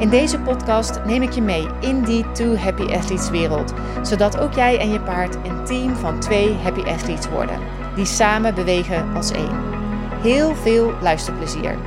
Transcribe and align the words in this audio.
In 0.00 0.08
deze 0.08 0.38
podcast 0.38 1.04
neem 1.04 1.22
ik 1.22 1.30
je 1.30 1.42
mee 1.42 1.66
in 1.80 2.02
die 2.02 2.30
Two 2.32 2.56
Happy 2.56 2.82
Athletes 2.82 3.30
wereld, 3.30 3.74
zodat 4.02 4.38
ook 4.38 4.52
jij 4.52 4.78
en 4.78 4.90
je 4.90 5.00
paard 5.00 5.34
een 5.34 5.64
team 5.64 5.96
van 5.96 6.20
twee 6.20 6.54
Happy 6.54 6.80
Athletes 6.80 7.28
worden, 7.28 7.58
die 7.94 8.04
samen 8.04 8.54
bewegen 8.54 9.14
als 9.14 9.30
één. 9.30 9.62
Heel 10.22 10.54
veel 10.54 10.92
luisterplezier. 11.00 11.78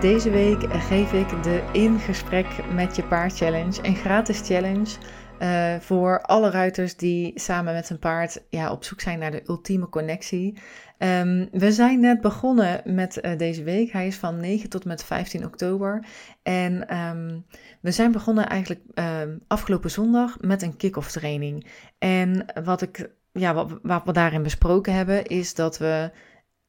Deze 0.00 0.30
week 0.30 0.66
geef 0.70 1.12
ik 1.12 1.42
de 1.42 1.62
In 1.72 1.98
Gesprek 1.98 2.46
met 2.74 2.96
Je 2.96 3.02
Paard 3.02 3.36
Challenge, 3.36 3.78
een 3.82 3.96
gratis 3.96 4.40
challenge 4.44 4.96
uh, 5.38 5.74
voor 5.80 6.22
alle 6.22 6.50
ruiters 6.50 6.96
die 6.96 7.40
samen 7.40 7.74
met 7.74 7.88
hun 7.88 7.98
paard 7.98 8.42
ja, 8.48 8.72
op 8.72 8.84
zoek 8.84 9.00
zijn 9.00 9.18
naar 9.18 9.30
de 9.30 9.42
ultieme 9.46 9.88
connectie. 9.88 10.58
Um, 10.98 11.48
we 11.52 11.72
zijn 11.72 12.00
net 12.00 12.20
begonnen 12.20 12.80
met 12.84 13.18
uh, 13.22 13.38
deze 13.38 13.62
week. 13.62 13.92
Hij 13.92 14.06
is 14.06 14.16
van 14.16 14.40
9 14.40 14.68
tot 14.68 14.84
met 14.84 15.04
15 15.04 15.44
oktober. 15.44 16.04
En 16.42 16.96
um, 16.96 17.44
we 17.80 17.90
zijn 17.90 18.12
begonnen 18.12 18.48
eigenlijk 18.48 18.80
um, 18.94 19.40
afgelopen 19.46 19.90
zondag 19.90 20.40
met 20.40 20.62
een 20.62 20.76
kick-off 20.76 21.10
training. 21.10 21.66
En 21.98 22.44
wat, 22.64 22.82
ik, 22.82 23.10
ja, 23.32 23.54
wat, 23.54 23.78
wat 23.82 24.02
we 24.04 24.12
daarin 24.12 24.42
besproken 24.42 24.94
hebben, 24.94 25.24
is 25.24 25.54
dat, 25.54 25.78
we, 25.78 26.10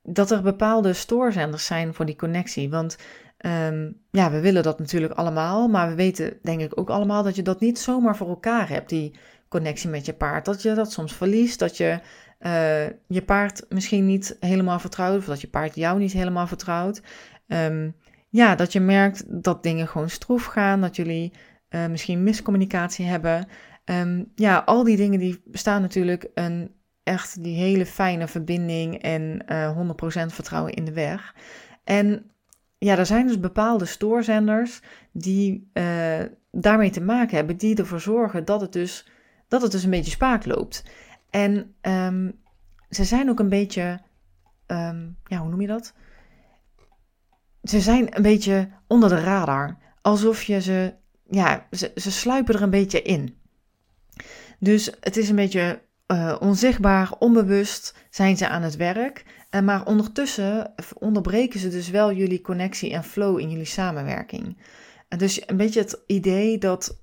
dat 0.03 0.31
er 0.31 0.41
bepaalde 0.41 0.93
stoorzenders 0.93 1.66
zijn 1.66 1.93
voor 1.93 2.05
die 2.05 2.16
connectie. 2.16 2.69
Want 2.69 2.97
Um, 3.38 4.02
ja, 4.11 4.31
we 4.31 4.39
willen 4.39 4.64
dat 4.64 4.80
natuurlijk 4.80 5.14
allemaal, 5.14 5.67
maar 5.67 5.89
we 5.89 5.95
weten 5.95 6.39
denk 6.41 6.61
ik 6.61 6.80
ook 6.80 6.89
allemaal 6.89 7.23
dat 7.23 7.36
je 7.36 7.42
dat 7.42 7.59
niet 7.59 7.80
zomaar 7.80 8.16
voor 8.16 8.27
elkaar 8.27 8.69
hebt, 8.69 8.89
die 8.89 9.16
connectie 9.47 9.89
met 9.89 10.05
je 10.05 10.14
paard. 10.14 10.45
Dat 10.45 10.61
je 10.61 10.73
dat 10.73 10.92
soms 10.92 11.14
verliest, 11.14 11.59
dat 11.59 11.77
je 11.77 12.00
uh, 12.39 12.86
je 13.08 13.22
paard 13.25 13.66
misschien 13.69 14.05
niet 14.05 14.38
helemaal 14.39 14.80
vertrouwt, 14.80 15.17
of 15.17 15.25
dat 15.25 15.42
je 15.42 15.47
paard 15.47 15.75
jou 15.75 16.00
niet 16.00 16.11
helemaal 16.11 16.47
vertrouwt. 16.47 17.02
Um, 17.47 17.95
ja, 18.30 18.55
dat 18.55 18.73
je 18.73 18.80
merkt 18.80 19.44
dat 19.44 19.64
dingen 19.64 19.88
gewoon 19.88 20.09
stroef 20.09 20.45
gaan, 20.45 20.81
dat 20.81 20.95
jullie 20.95 21.33
uh, 21.70 21.86
misschien 21.86 22.23
miscommunicatie 22.23 23.05
hebben. 23.05 23.47
Um, 23.86 24.31
ja, 24.36 24.58
al 24.66 24.83
die 24.83 24.97
dingen 24.97 25.20
die 25.20 25.42
staan 25.52 25.81
natuurlijk 25.81 26.27
een 26.33 26.72
echt 27.03 27.44
die 27.44 27.58
hele 27.58 27.86
fijne 27.86 28.27
verbinding 28.27 29.02
en 29.02 29.44
uh, 29.47 29.64
eh, 29.64 29.77
100% 29.77 30.33
vertrouwen 30.33 30.73
in 30.73 30.86
de 30.86 30.94
weg. 30.94 31.36
En 31.83 32.31
ja, 32.86 32.97
er 32.97 33.05
zijn 33.05 33.28
dus 33.28 33.39
bepaalde 33.39 33.86
stoorzenders 33.86 34.81
die 35.11 35.69
uh, 35.73 36.19
daarmee 36.52 36.89
te 36.89 37.02
maken 37.02 37.36
hebben, 37.36 37.58
die 37.58 37.75
ervoor 37.75 38.00
zorgen 38.00 38.45
dat 38.45 38.61
het 38.61 38.73
dus, 38.73 39.08
dat 39.47 39.61
het 39.61 39.72
dus 39.72 39.83
een 39.83 39.89
beetje 39.89 40.11
spaak 40.11 40.45
loopt. 40.45 40.83
En 41.30 41.75
um, 41.81 42.39
ze 42.89 43.03
zijn 43.03 43.30
ook 43.30 43.39
een 43.39 43.50
beetje, 43.50 44.00
um, 44.67 45.17
ja, 45.23 45.38
hoe 45.38 45.50
noem 45.50 45.61
je 45.61 45.67
dat? 45.67 45.94
Ze 47.64 47.80
zijn 47.80 48.16
een 48.16 48.22
beetje 48.22 48.69
onder 48.88 49.09
de 49.09 49.20
radar. 49.20 49.77
Alsof 50.02 50.44
je 50.44 50.61
ze, 50.61 50.94
ja, 51.30 51.67
ze 51.95 52.11
sluipen 52.11 52.55
er 52.55 52.61
een 52.61 52.70
beetje 52.70 53.02
in. 53.02 53.38
Dus 54.59 54.92
het 54.99 55.17
is 55.17 55.30
een 55.30 55.36
beetje 55.36 55.82
uh, 56.08 56.36
onzichtbaar, 56.39 57.11
onbewust 57.20 57.95
zijn 58.10 58.38
ze 58.38 58.48
aan 58.48 58.61
het 58.61 58.76
werk. 58.76 59.26
Uh, 59.52 59.61
maar 59.61 59.86
ondertussen 59.86 60.73
onderbreken 60.93 61.60
ze 61.60 61.70
dus 61.70 61.89
wel 61.89 62.14
jullie 62.14 62.42
connectie 62.42 62.93
en 62.93 63.04
flow 63.04 63.39
in 63.39 63.49
jullie 63.49 63.66
samenwerking. 63.66 64.58
En 65.08 65.17
dus 65.17 65.49
een 65.49 65.58
beetje 65.58 65.80
het 65.80 66.04
idee 66.08 66.58
dat 66.58 66.99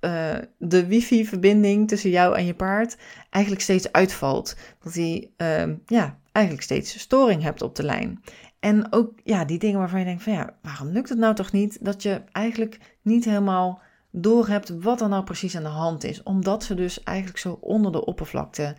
de 0.58 0.86
wifi-verbinding 0.86 1.88
tussen 1.88 2.10
jou 2.10 2.36
en 2.36 2.46
je 2.46 2.54
paard 2.54 2.96
eigenlijk 3.30 3.62
steeds 3.64 3.92
uitvalt. 3.92 4.56
Dat 4.82 4.92
die 4.92 5.34
uh, 5.36 5.62
ja, 5.86 6.18
eigenlijk 6.32 6.64
steeds 6.64 6.98
storing 6.98 7.42
hebt 7.42 7.62
op 7.62 7.76
de 7.76 7.82
lijn. 7.82 8.22
En 8.60 8.92
ook 8.92 9.20
ja, 9.24 9.44
die 9.44 9.58
dingen 9.58 9.78
waarvan 9.78 9.98
je 9.98 10.04
denkt 10.04 10.22
van 10.22 10.32
ja, 10.32 10.56
waarom 10.62 10.88
lukt 10.88 11.08
het 11.08 11.18
nou 11.18 11.34
toch 11.34 11.52
niet? 11.52 11.78
Dat 11.84 12.02
je 12.02 12.22
eigenlijk 12.32 12.78
niet 13.02 13.24
helemaal 13.24 13.80
door 14.12 14.48
hebt 14.48 14.68
wat 14.68 15.00
er 15.00 15.08
nou 15.08 15.24
precies 15.24 15.56
aan 15.56 15.62
de 15.62 15.68
hand 15.68 16.04
is. 16.04 16.22
Omdat 16.22 16.64
ze 16.64 16.74
dus 16.74 17.02
eigenlijk 17.02 17.38
zo 17.38 17.58
onder 17.60 17.92
de 17.92 18.04
oppervlakte 18.04 18.76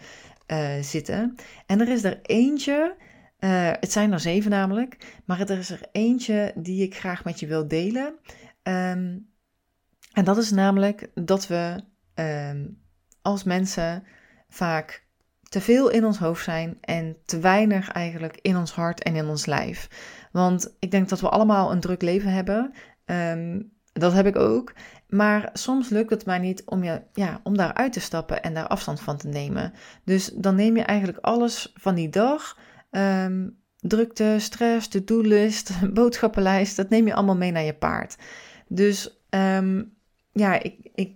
uh, 0.47 0.81
zitten. 0.81 1.35
En 1.65 1.81
er 1.81 1.89
is 1.89 2.03
er 2.03 2.19
eentje, 2.21 2.95
uh, 3.39 3.71
het 3.79 3.91
zijn 3.91 4.11
er 4.11 4.19
zeven 4.19 4.51
namelijk, 4.51 5.21
maar 5.25 5.39
er 5.39 5.57
is 5.57 5.69
er 5.69 5.87
eentje 5.91 6.53
die 6.55 6.83
ik 6.83 6.95
graag 6.95 7.23
met 7.23 7.39
je 7.39 7.47
wil 7.47 7.67
delen. 7.67 8.13
Um, 8.63 9.31
en 10.13 10.23
dat 10.23 10.37
is 10.37 10.51
namelijk 10.51 11.09
dat 11.13 11.47
we 11.47 11.83
um, 12.15 12.81
als 13.21 13.43
mensen 13.43 14.03
vaak 14.49 15.07
te 15.43 15.61
veel 15.61 15.89
in 15.89 16.05
ons 16.05 16.17
hoofd 16.17 16.43
zijn 16.43 16.77
en 16.81 17.17
te 17.25 17.39
weinig 17.39 17.89
eigenlijk 17.89 18.39
in 18.41 18.57
ons 18.57 18.71
hart 18.71 19.03
en 19.03 19.15
in 19.15 19.27
ons 19.27 19.45
lijf. 19.45 19.87
Want 20.31 20.75
ik 20.79 20.91
denk 20.91 21.09
dat 21.09 21.19
we 21.19 21.29
allemaal 21.29 21.71
een 21.71 21.79
druk 21.79 22.01
leven 22.01 22.31
hebben. 22.31 22.73
Um, 23.05 23.71
dat 23.93 24.13
heb 24.13 24.25
ik 24.25 24.35
ook. 24.35 24.73
Maar 25.13 25.49
soms 25.53 25.89
lukt 25.89 26.09
het 26.09 26.25
mij 26.25 26.39
niet 26.39 26.63
om, 26.65 26.83
je, 26.83 27.01
ja, 27.13 27.39
om 27.43 27.57
daar 27.57 27.73
uit 27.73 27.93
te 27.93 27.99
stappen 27.99 28.43
en 28.43 28.53
daar 28.53 28.67
afstand 28.67 29.01
van 29.01 29.17
te 29.17 29.27
nemen. 29.27 29.73
Dus 30.03 30.31
dan 30.33 30.55
neem 30.55 30.75
je 30.75 30.83
eigenlijk 30.83 31.17
alles 31.21 31.73
van 31.75 31.95
die 31.95 32.09
dag. 32.09 32.57
Um, 32.91 33.57
drukte, 33.79 34.35
stress, 34.37 34.87
to-do-list, 34.87 35.71
boodschappenlijst. 35.93 36.75
Dat 36.75 36.89
neem 36.89 37.07
je 37.07 37.13
allemaal 37.13 37.35
mee 37.35 37.51
naar 37.51 37.63
je 37.63 37.73
paard. 37.73 38.15
Dus 38.67 39.23
um, 39.29 39.93
ja, 40.31 40.61
ik, 40.61 40.75
ik, 40.93 41.15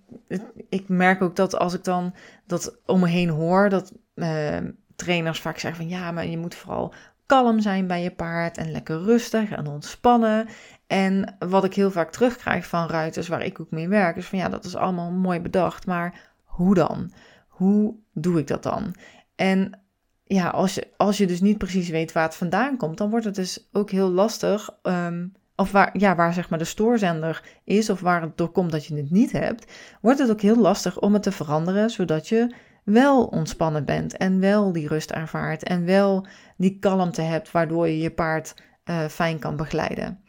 ik 0.70 0.88
merk 0.90 1.22
ook 1.22 1.36
dat 1.36 1.56
als 1.56 1.74
ik 1.74 1.84
dan 1.84 2.14
dat 2.48 2.80
om 2.86 3.00
me 3.00 3.08
heen 3.08 3.30
hoor, 3.30 3.70
dat 3.70 3.94
uh, 4.16 4.58
trainers 4.96 5.42
vaak 5.42 5.58
zeggen 5.58 5.82
van 5.82 5.98
ja, 5.98 6.12
maar 6.12 6.28
je 6.28 6.38
moet 6.38 6.56
vooral 6.56 6.94
kalm 7.26 7.60
zijn 7.60 7.88
bij 7.88 8.04
je 8.04 8.12
paard 8.12 8.58
en 8.58 8.72
lekker 8.72 9.04
rustig 9.04 9.52
en 9.52 9.68
ontspannen. 9.68 10.48
En 10.88 11.36
wat 11.40 11.64
ik 11.64 11.74
heel 11.74 11.92
vaak 11.92 12.12
terugkrijg 12.12 12.68
van 12.68 12.88
ruiters 12.88 13.28
waar 13.28 13.46
ik 13.46 13.60
ook 13.60 13.72
mee 13.72 13.88
werk, 13.88 14.16
is 14.16 14.26
van 14.26 14.40
ja, 14.40 14.50
dat 14.50 14.66
is 14.66 14.76
allemaal 14.76 15.12
mooi 15.12 15.40
bedacht, 15.40 15.86
maar 15.86 16.32
hoe 16.44 16.76
dan? 16.76 17.12
Hoe 17.48 17.96
doe 18.14 18.40
ik 18.40 18.48
dat 18.48 18.64
dan? 18.64 18.96
En 19.36 19.80
ja, 20.24 20.50
als 20.50 20.76
je, 20.76 20.88
als 20.98 21.18
je 21.18 21.28
dus 21.28 21.42
niet 21.42 21.58
precies 21.58 21.90
weet 21.90 22.12
waar 22.12 22.24
het 22.24 22.36
vandaan 22.36 22.78
komt, 22.78 22.98
dan 22.98 23.10
wordt 23.10 23.26
het 23.26 23.36
dus 23.36 23.68
ook 23.72 23.92
heel 23.92 24.10
lastig. 24.10 24.70
Um, 24.84 25.34
of 25.56 25.72
waar, 25.72 25.90
ja, 25.98 26.16
waar 26.16 26.34
zeg 26.34 26.50
maar 26.50 26.60
de 26.60 26.66
stoorzender 26.66 27.44
is, 27.64 27.90
of 27.90 28.00
waar 28.00 28.22
het 28.22 28.38
door 28.38 28.50
komt 28.52 28.72
dat 28.72 28.86
je 28.86 28.96
het 28.96 29.12
niet 29.12 29.32
hebt, 29.32 29.72
wordt 30.02 30.20
het 30.20 30.30
ook 30.30 30.42
heel 30.42 30.58
lastig 30.58 31.00
om 31.00 31.14
het 31.14 31.24
te 31.24 31.32
veranderen, 31.32 31.90
zodat 31.90 32.28
je 32.28 32.56
wel 32.84 33.26
ontspannen 33.26 33.86
bent 33.86 34.18
en 34.18 34.40
wel 34.40 34.72
die 34.72 34.88
rust 34.88 35.12
ervaart 35.12 35.64
en 35.64 35.86
wel 35.86 36.28
die 36.58 36.80
kalmte 36.80 37.22
hebt, 37.22 37.52
waardoor 37.52 37.88
je 37.88 37.98
je 37.98 38.12
paard 38.12 38.56
uh, 38.86 39.06
fijn 39.06 39.40
kan 39.40 39.56
begeleiden. 39.56 40.24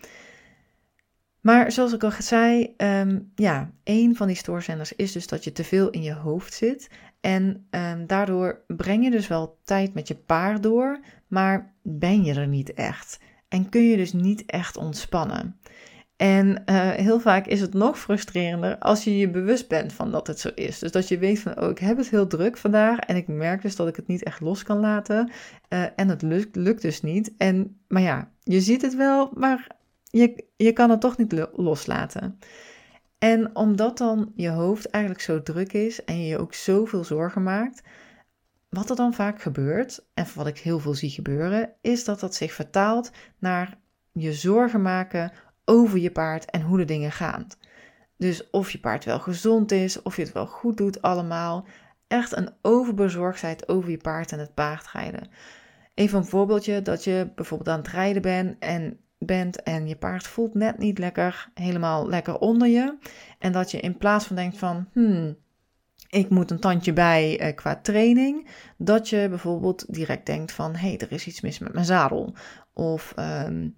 Maar 1.48 1.72
zoals 1.72 1.92
ik 1.92 2.04
al 2.04 2.12
zei, 2.18 2.74
um, 2.76 3.32
ja, 3.34 3.70
een 3.84 4.16
van 4.16 4.26
die 4.26 4.36
stoorzenders 4.36 4.92
is 4.92 5.12
dus 5.12 5.26
dat 5.26 5.44
je 5.44 5.52
te 5.52 5.64
veel 5.64 5.90
in 5.90 6.02
je 6.02 6.12
hoofd 6.12 6.54
zit. 6.54 6.90
En 7.20 7.66
um, 7.70 8.06
daardoor 8.06 8.64
breng 8.66 9.04
je 9.04 9.10
dus 9.10 9.28
wel 9.28 9.58
tijd 9.64 9.94
met 9.94 10.08
je 10.08 10.14
paard 10.14 10.62
door, 10.62 11.00
maar 11.26 11.74
ben 11.82 12.24
je 12.24 12.34
er 12.34 12.48
niet 12.48 12.74
echt. 12.74 13.20
En 13.48 13.68
kun 13.68 13.82
je 13.82 13.96
dus 13.96 14.12
niet 14.12 14.44
echt 14.46 14.76
ontspannen. 14.76 15.56
En 16.16 16.62
uh, 16.66 16.90
heel 16.90 17.20
vaak 17.20 17.46
is 17.46 17.60
het 17.60 17.74
nog 17.74 17.98
frustrerender 17.98 18.78
als 18.78 19.04
je 19.04 19.18
je 19.18 19.30
bewust 19.30 19.68
bent 19.68 19.92
van 19.92 20.10
dat 20.10 20.26
het 20.26 20.40
zo 20.40 20.50
is. 20.54 20.78
Dus 20.78 20.92
dat 20.92 21.08
je 21.08 21.18
weet 21.18 21.40
van, 21.40 21.60
oh, 21.60 21.70
ik 21.70 21.78
heb 21.78 21.96
het 21.96 22.10
heel 22.10 22.26
druk 22.26 22.56
vandaag 22.56 22.98
en 22.98 23.16
ik 23.16 23.28
merk 23.28 23.62
dus 23.62 23.76
dat 23.76 23.88
ik 23.88 23.96
het 23.96 24.06
niet 24.06 24.22
echt 24.22 24.40
los 24.40 24.62
kan 24.62 24.78
laten. 24.78 25.30
Uh, 25.68 25.84
en 25.96 26.08
het 26.08 26.22
lukt, 26.22 26.56
lukt 26.56 26.82
dus 26.82 27.02
niet. 27.02 27.34
En, 27.36 27.80
maar 27.88 28.02
ja, 28.02 28.30
je 28.42 28.60
ziet 28.60 28.82
het 28.82 28.96
wel, 28.96 29.30
maar 29.34 29.76
je, 30.10 30.44
je 30.56 30.72
kan 30.72 30.90
het 30.90 31.00
toch 31.00 31.16
niet 31.16 31.46
loslaten. 31.52 32.38
En 33.18 33.56
omdat 33.56 33.98
dan 33.98 34.32
je 34.34 34.48
hoofd 34.48 34.86
eigenlijk 34.90 35.24
zo 35.24 35.42
druk 35.42 35.72
is 35.72 36.04
en 36.04 36.20
je 36.20 36.26
je 36.26 36.38
ook 36.38 36.54
zoveel 36.54 37.04
zorgen 37.04 37.42
maakt, 37.42 37.82
wat 38.68 38.90
er 38.90 38.96
dan 38.96 39.14
vaak 39.14 39.42
gebeurt, 39.42 40.06
en 40.14 40.26
wat 40.34 40.46
ik 40.46 40.58
heel 40.58 40.78
veel 40.78 40.94
zie 40.94 41.10
gebeuren, 41.10 41.72
is 41.80 42.04
dat 42.04 42.20
dat 42.20 42.34
zich 42.34 42.52
vertaalt 42.52 43.10
naar 43.38 43.78
je 44.12 44.32
zorgen 44.32 44.82
maken 44.82 45.32
over 45.64 45.98
je 45.98 46.10
paard 46.10 46.50
en 46.50 46.62
hoe 46.62 46.78
de 46.78 46.84
dingen 46.84 47.12
gaan. 47.12 47.46
Dus 48.16 48.50
of 48.50 48.70
je 48.70 48.78
paard 48.80 49.04
wel 49.04 49.20
gezond 49.20 49.72
is, 49.72 50.02
of 50.02 50.16
je 50.16 50.22
het 50.22 50.32
wel 50.32 50.46
goed 50.46 50.76
doet 50.76 51.02
allemaal. 51.02 51.66
Echt 52.06 52.36
een 52.36 52.50
overbezorgdheid 52.62 53.68
over 53.68 53.90
je 53.90 53.96
paard 53.96 54.32
en 54.32 54.38
het 54.38 54.54
paardrijden. 54.54 55.28
Even 55.94 56.18
een 56.18 56.24
voorbeeldje 56.24 56.82
dat 56.82 57.04
je 57.04 57.32
bijvoorbeeld 57.34 57.68
aan 57.68 57.78
het 57.78 57.88
rijden 57.88 58.22
bent 58.22 58.56
en 58.58 59.00
bent 59.18 59.62
en 59.62 59.88
je 59.88 59.96
paard 59.96 60.26
voelt 60.26 60.54
net 60.54 60.78
niet 60.78 60.98
lekker, 60.98 61.48
helemaal 61.54 62.08
lekker 62.08 62.38
onder 62.38 62.68
je. 62.68 62.96
En 63.38 63.52
dat 63.52 63.70
je 63.70 63.80
in 63.80 63.96
plaats 63.96 64.26
van 64.26 64.36
denkt 64.36 64.58
van, 64.58 64.88
hmm, 64.92 65.36
ik 66.08 66.30
moet 66.30 66.50
een 66.50 66.60
tandje 66.60 66.92
bij 66.92 67.38
eh, 67.38 67.54
qua 67.54 67.76
training, 67.76 68.48
dat 68.76 69.08
je 69.08 69.26
bijvoorbeeld 69.28 69.94
direct 69.94 70.26
denkt 70.26 70.52
van, 70.52 70.74
hé, 70.74 70.88
hey, 70.88 70.98
er 70.98 71.12
is 71.12 71.26
iets 71.26 71.40
mis 71.40 71.58
met 71.58 71.72
mijn 71.72 71.84
zadel. 71.84 72.34
Of 72.72 73.12
ehm, 73.16 73.68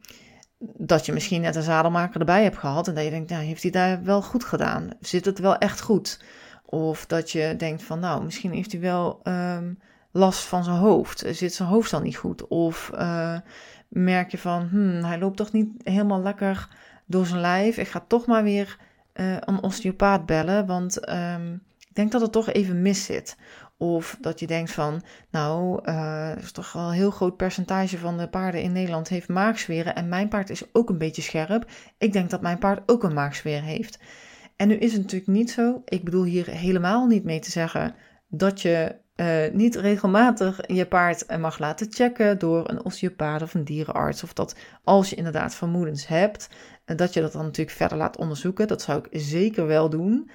dat 0.58 1.06
je 1.06 1.12
misschien 1.12 1.40
net 1.40 1.56
een 1.56 1.62
zadelmaker 1.62 2.20
erbij 2.20 2.42
hebt 2.42 2.58
gehad 2.58 2.88
en 2.88 2.94
dat 2.94 3.04
je 3.04 3.10
denkt, 3.10 3.30
nou, 3.30 3.44
heeft 3.44 3.62
hij 3.62 3.70
daar 3.70 4.02
wel 4.02 4.22
goed 4.22 4.44
gedaan? 4.44 4.90
Zit 5.00 5.24
het 5.24 5.38
wel 5.38 5.56
echt 5.56 5.80
goed? 5.80 6.24
Of 6.64 7.06
dat 7.06 7.30
je 7.30 7.54
denkt 7.56 7.82
van, 7.82 8.00
nou, 8.00 8.24
misschien 8.24 8.52
heeft 8.52 8.72
hij 8.72 8.80
wel 8.80 9.20
ehm, 9.22 9.72
last 10.10 10.44
van 10.44 10.64
zijn 10.64 10.76
hoofd. 10.76 11.24
Zit 11.30 11.54
zijn 11.54 11.68
hoofd 11.68 11.90
dan 11.90 12.02
niet 12.02 12.16
goed? 12.16 12.48
Of 12.48 12.90
uh, 12.94 13.36
merk 13.90 14.30
je 14.30 14.38
van, 14.38 14.68
hmm, 14.68 15.04
hij 15.04 15.18
loopt 15.18 15.36
toch 15.36 15.52
niet 15.52 15.68
helemaal 15.82 16.22
lekker 16.22 16.68
door 17.06 17.26
zijn 17.26 17.40
lijf. 17.40 17.76
Ik 17.76 17.88
ga 17.88 18.04
toch 18.06 18.26
maar 18.26 18.42
weer 18.42 18.78
uh, 19.14 19.36
een 19.40 19.62
osteopaat 19.62 20.26
bellen, 20.26 20.66
want 20.66 21.08
um, 21.08 21.62
ik 21.78 21.94
denk 21.94 22.12
dat 22.12 22.20
het 22.20 22.32
toch 22.32 22.48
even 22.48 22.82
mis 22.82 23.04
zit. 23.04 23.36
Of 23.76 24.16
dat 24.20 24.40
je 24.40 24.46
denkt 24.46 24.72
van, 24.72 25.02
nou, 25.30 25.80
uh, 25.84 26.36
is 26.36 26.52
toch 26.52 26.72
wel 26.72 26.88
een 26.88 26.94
heel 26.94 27.10
groot 27.10 27.36
percentage 27.36 27.98
van 27.98 28.18
de 28.18 28.28
paarden 28.28 28.62
in 28.62 28.72
Nederland 28.72 29.08
heeft 29.08 29.28
maagzweren. 29.28 29.94
En 29.94 30.08
mijn 30.08 30.28
paard 30.28 30.50
is 30.50 30.62
ook 30.72 30.88
een 30.88 30.98
beetje 30.98 31.22
scherp. 31.22 31.70
Ik 31.98 32.12
denk 32.12 32.30
dat 32.30 32.40
mijn 32.40 32.58
paard 32.58 32.82
ook 32.86 33.02
een 33.02 33.14
maagzweer 33.14 33.62
heeft. 33.62 33.98
En 34.56 34.68
nu 34.68 34.74
is 34.74 34.92
het 34.92 35.02
natuurlijk 35.02 35.30
niet 35.30 35.50
zo. 35.50 35.82
Ik 35.84 36.04
bedoel 36.04 36.24
hier 36.24 36.46
helemaal 36.46 37.06
niet 37.06 37.24
mee 37.24 37.38
te 37.38 37.50
zeggen 37.50 37.94
dat 38.28 38.60
je 38.60 38.96
uh, 39.20 39.52
niet 39.52 39.76
regelmatig 39.76 40.60
je 40.66 40.86
paard 40.86 41.38
mag 41.38 41.58
laten 41.58 41.86
checken 41.90 42.38
door 42.38 42.68
een 42.68 42.84
osteopaat 42.84 43.42
of 43.42 43.54
een 43.54 43.64
dierenarts. 43.64 44.22
Of 44.22 44.32
dat 44.32 44.56
als 44.84 45.10
je 45.10 45.16
inderdaad 45.16 45.54
vermoedens 45.54 46.06
hebt, 46.06 46.48
uh, 46.86 46.96
dat 46.96 47.12
je 47.14 47.20
dat 47.20 47.32
dan 47.32 47.44
natuurlijk 47.44 47.76
verder 47.76 47.98
laat 47.98 48.16
onderzoeken. 48.16 48.68
Dat 48.68 48.82
zou 48.82 48.98
ik 48.98 49.20
zeker 49.20 49.66
wel 49.66 49.90
doen. 49.90 50.30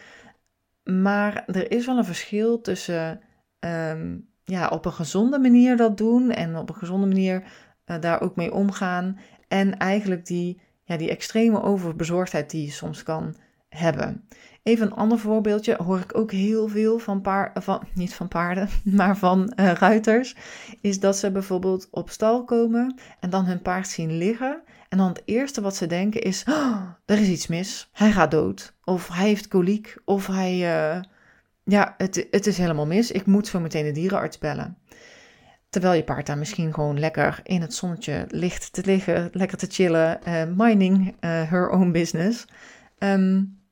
Maar 0.83 1.43
er 1.45 1.71
is 1.71 1.85
wel 1.85 1.97
een 1.97 2.05
verschil 2.05 2.61
tussen 2.61 3.21
um, 3.59 4.29
ja, 4.43 4.67
op 4.67 4.85
een 4.85 4.93
gezonde 4.93 5.39
manier 5.39 5.77
dat 5.77 5.97
doen 5.97 6.31
en 6.31 6.57
op 6.57 6.69
een 6.69 6.75
gezonde 6.75 7.07
manier 7.07 7.43
daar 7.85 8.21
ook 8.21 8.35
mee 8.35 8.53
omgaan. 8.53 9.19
En 9.47 9.77
eigenlijk 9.77 10.25
die, 10.25 10.61
ja, 10.83 10.97
die 10.97 11.09
extreme 11.09 11.61
overbezorgdheid 11.61 12.49
die 12.49 12.65
je 12.65 12.71
soms 12.71 13.03
kan 13.03 13.35
hebben. 13.69 14.27
Even 14.63 14.85
een 14.85 14.93
ander 14.93 15.19
voorbeeldje 15.19 15.75
hoor 15.83 15.99
ik 15.99 16.17
ook 16.17 16.31
heel 16.31 16.67
veel 16.67 16.99
van, 16.99 17.21
paar, 17.21 17.51
van 17.53 17.83
niet 17.93 18.13
van 18.13 18.27
paarden, 18.27 18.69
maar 18.83 19.17
van 19.17 19.53
uh, 19.55 19.71
ruiters. 19.71 20.35
Is 20.81 20.99
dat 20.99 21.17
ze 21.17 21.31
bijvoorbeeld 21.31 21.87
op 21.91 22.09
stal 22.09 22.43
komen 22.43 22.99
en 23.19 23.29
dan 23.29 23.45
hun 23.45 23.61
paard 23.61 23.87
zien 23.87 24.17
liggen. 24.17 24.61
En 24.89 24.97
dan 24.97 25.07
het 25.07 25.21
eerste 25.25 25.61
wat 25.61 25.75
ze 25.75 25.87
denken 25.87 26.21
is: 26.21 26.43
oh, 26.49 26.81
er 27.05 27.19
is 27.19 27.27
iets 27.27 27.47
mis, 27.47 27.89
hij 27.93 28.11
gaat 28.11 28.31
dood. 28.31 28.73
Of 28.83 29.07
hij 29.07 29.27
heeft 29.27 29.47
koliek, 29.47 29.97
of 30.05 30.27
hij, 30.27 30.53
uh, 30.53 31.01
ja, 31.63 31.93
het, 31.97 32.27
het 32.31 32.47
is 32.47 32.57
helemaal 32.57 32.87
mis. 32.87 33.11
Ik 33.11 33.25
moet 33.25 33.47
zo 33.47 33.59
meteen 33.59 33.85
de 33.85 33.91
dierenarts 33.91 34.37
bellen. 34.37 34.77
Terwijl 35.69 35.93
je 35.93 36.03
paard 36.03 36.25
daar 36.25 36.37
misschien 36.37 36.73
gewoon 36.73 36.99
lekker 36.99 37.39
in 37.43 37.61
het 37.61 37.73
zonnetje 37.73 38.25
ligt 38.29 38.73
te 38.73 38.81
liggen, 38.85 39.29
lekker 39.31 39.57
te 39.57 39.67
chillen, 39.69 40.19
uh, 40.27 40.43
mining 40.55 41.07
uh, 41.07 41.13
her 41.49 41.69
own 41.69 41.91
business. 41.91 42.45
Um, 43.13 43.63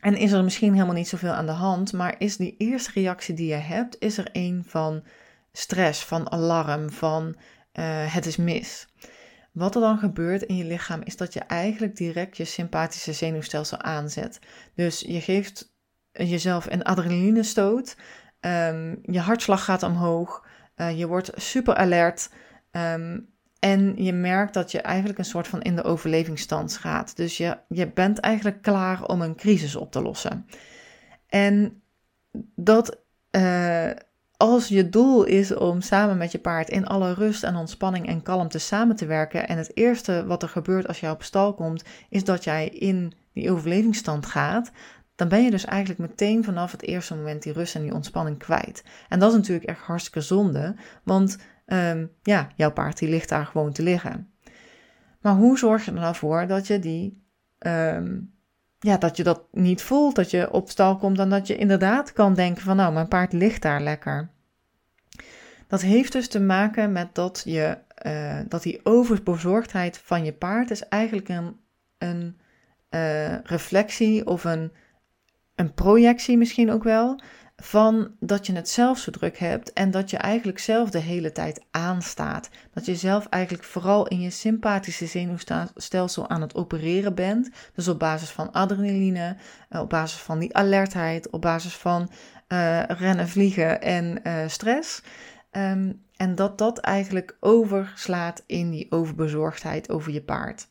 en 0.00 0.16
is 0.16 0.32
er 0.32 0.44
misschien 0.44 0.72
helemaal 0.72 0.94
niet 0.94 1.08
zoveel 1.08 1.32
aan 1.32 1.46
de 1.46 1.52
hand, 1.52 1.92
maar 1.92 2.14
is 2.18 2.36
die 2.36 2.54
eerste 2.58 2.90
reactie 2.94 3.34
die 3.34 3.46
je 3.46 3.54
hebt, 3.54 3.96
is 3.98 4.18
er 4.18 4.28
een 4.32 4.64
van 4.66 5.04
stress, 5.52 6.04
van 6.04 6.30
alarm, 6.30 6.90
van 6.90 7.36
uh, 7.72 8.14
het 8.14 8.26
is 8.26 8.36
mis. 8.36 8.88
Wat 9.52 9.74
er 9.74 9.80
dan 9.80 9.98
gebeurt 9.98 10.42
in 10.42 10.56
je 10.56 10.64
lichaam 10.64 11.00
is 11.04 11.16
dat 11.16 11.32
je 11.32 11.40
eigenlijk 11.40 11.96
direct 11.96 12.36
je 12.36 12.44
sympathische 12.44 13.12
zenuwstelsel 13.12 13.80
aanzet. 13.80 14.38
Dus 14.74 15.00
je 15.00 15.20
geeft 15.20 15.74
jezelf 16.12 16.66
een 16.66 16.82
adrenalinestoot, 16.84 17.96
um, 18.40 18.98
je 19.02 19.20
hartslag 19.20 19.64
gaat 19.64 19.82
omhoog, 19.82 20.46
uh, 20.76 20.98
je 20.98 21.06
wordt 21.06 21.30
super 21.34 21.74
alert. 21.74 22.30
Um, 22.70 23.28
en 23.58 24.04
je 24.04 24.12
merkt 24.12 24.54
dat 24.54 24.70
je 24.70 24.80
eigenlijk 24.80 25.18
een 25.18 25.24
soort 25.24 25.48
van 25.48 25.62
in 25.62 25.76
de 25.76 25.82
overlevingsstand 25.82 26.76
gaat. 26.76 27.16
Dus 27.16 27.36
je, 27.36 27.58
je 27.68 27.86
bent 27.86 28.18
eigenlijk 28.18 28.62
klaar 28.62 29.04
om 29.04 29.22
een 29.22 29.36
crisis 29.36 29.76
op 29.76 29.92
te 29.92 30.02
lossen. 30.02 30.46
En 31.26 31.82
dat 32.54 32.98
uh, 33.30 33.90
als 34.36 34.68
je 34.68 34.88
doel 34.88 35.24
is 35.24 35.54
om 35.54 35.80
samen 35.80 36.16
met 36.16 36.32
je 36.32 36.38
paard 36.38 36.68
in 36.68 36.86
alle 36.86 37.14
rust 37.14 37.44
en 37.44 37.56
ontspanning 37.56 38.06
en 38.06 38.22
kalmte 38.22 38.58
samen 38.58 38.96
te 38.96 39.06
werken. 39.06 39.48
En 39.48 39.58
het 39.58 39.76
eerste 39.76 40.26
wat 40.26 40.42
er 40.42 40.48
gebeurt 40.48 40.88
als 40.88 41.00
jij 41.00 41.10
op 41.10 41.22
stal 41.22 41.54
komt, 41.54 41.84
is 42.08 42.24
dat 42.24 42.44
jij 42.44 42.68
in 42.68 43.12
die 43.32 43.50
overlevingsstand 43.50 44.26
gaat. 44.26 44.70
Dan 45.14 45.28
ben 45.28 45.44
je 45.44 45.50
dus 45.50 45.64
eigenlijk 45.64 46.00
meteen 46.00 46.44
vanaf 46.44 46.72
het 46.72 46.82
eerste 46.82 47.14
moment 47.14 47.42
die 47.42 47.52
rust 47.52 47.74
en 47.74 47.82
die 47.82 47.94
ontspanning 47.94 48.38
kwijt. 48.38 48.84
En 49.08 49.18
dat 49.18 49.30
is 49.30 49.36
natuurlijk 49.36 49.68
echt 49.68 49.80
hartstikke 49.80 50.20
zonde. 50.20 50.74
Want 51.02 51.38
um, 51.68 52.10
ja, 52.22 52.48
jouw 52.56 52.72
paard 52.72 52.98
die 52.98 53.08
ligt 53.08 53.28
daar 53.28 53.46
gewoon 53.46 53.72
te 53.72 53.82
liggen. 53.82 54.30
Maar 55.20 55.34
hoe 55.34 55.58
zorg 55.58 55.84
je 55.84 55.90
er 55.90 56.00
nou 56.00 56.14
voor 56.14 56.46
dat 56.46 56.66
je 56.66 56.78
die, 56.78 57.22
um, 57.58 58.32
ja, 58.78 58.96
dat 58.96 59.16
je 59.16 59.22
dat 59.22 59.42
niet 59.52 59.82
voelt, 59.82 60.14
dat 60.14 60.30
je 60.30 60.52
op 60.52 60.70
stal 60.70 60.96
komt 60.96 61.18
en 61.18 61.28
dat 61.28 61.46
je 61.46 61.56
inderdaad 61.56 62.12
kan 62.12 62.34
denken 62.34 62.62
van 62.62 62.76
nou, 62.76 62.92
mijn 62.92 63.08
paard 63.08 63.32
ligt 63.32 63.62
daar 63.62 63.80
lekker. 63.80 64.30
Dat 65.66 65.80
heeft 65.80 66.12
dus 66.12 66.28
te 66.28 66.40
maken 66.40 66.92
met 66.92 67.14
dat, 67.14 67.42
je, 67.44 67.78
uh, 68.06 68.38
dat 68.48 68.62
die 68.62 68.80
overbezorgdheid 68.82 69.98
van 69.98 70.24
je 70.24 70.32
paard 70.32 70.70
is 70.70 70.88
eigenlijk 70.88 71.28
een, 71.28 71.56
een 71.98 72.38
uh, 72.90 73.38
reflectie 73.42 74.26
of 74.26 74.44
een, 74.44 74.72
een 75.54 75.74
projectie 75.74 76.36
misschien 76.36 76.70
ook 76.70 76.82
wel 76.82 77.20
van 77.62 78.10
dat 78.20 78.46
je 78.46 78.52
het 78.52 78.68
zelf 78.68 78.98
zo 78.98 79.10
druk 79.10 79.38
hebt 79.38 79.72
en 79.72 79.90
dat 79.90 80.10
je 80.10 80.16
eigenlijk 80.16 80.58
zelf 80.58 80.90
de 80.90 80.98
hele 80.98 81.32
tijd 81.32 81.64
aanstaat. 81.70 82.50
Dat 82.72 82.86
je 82.86 82.96
zelf 82.96 83.26
eigenlijk 83.26 83.64
vooral 83.64 84.06
in 84.06 84.20
je 84.20 84.30
sympathische 84.30 85.06
zenuwstelsel 85.06 86.28
aan 86.28 86.40
het 86.40 86.54
opereren 86.54 87.14
bent. 87.14 87.50
Dus 87.74 87.88
op 87.88 87.98
basis 87.98 88.30
van 88.30 88.52
adrenaline, 88.52 89.36
eh, 89.68 89.80
op 89.80 89.90
basis 89.90 90.20
van 90.20 90.38
die 90.38 90.56
alertheid, 90.56 91.30
op 91.30 91.40
basis 91.40 91.76
van 91.76 92.10
uh, 92.48 92.82
rennen, 92.82 93.28
vliegen 93.28 93.82
en 93.82 94.20
uh, 94.22 94.48
stress. 94.48 95.02
Um, 95.50 96.06
en 96.16 96.34
dat 96.34 96.58
dat 96.58 96.78
eigenlijk 96.78 97.36
overslaat 97.40 98.42
in 98.46 98.70
die 98.70 98.86
overbezorgdheid 98.90 99.90
over 99.90 100.12
je 100.12 100.22
paard. 100.22 100.68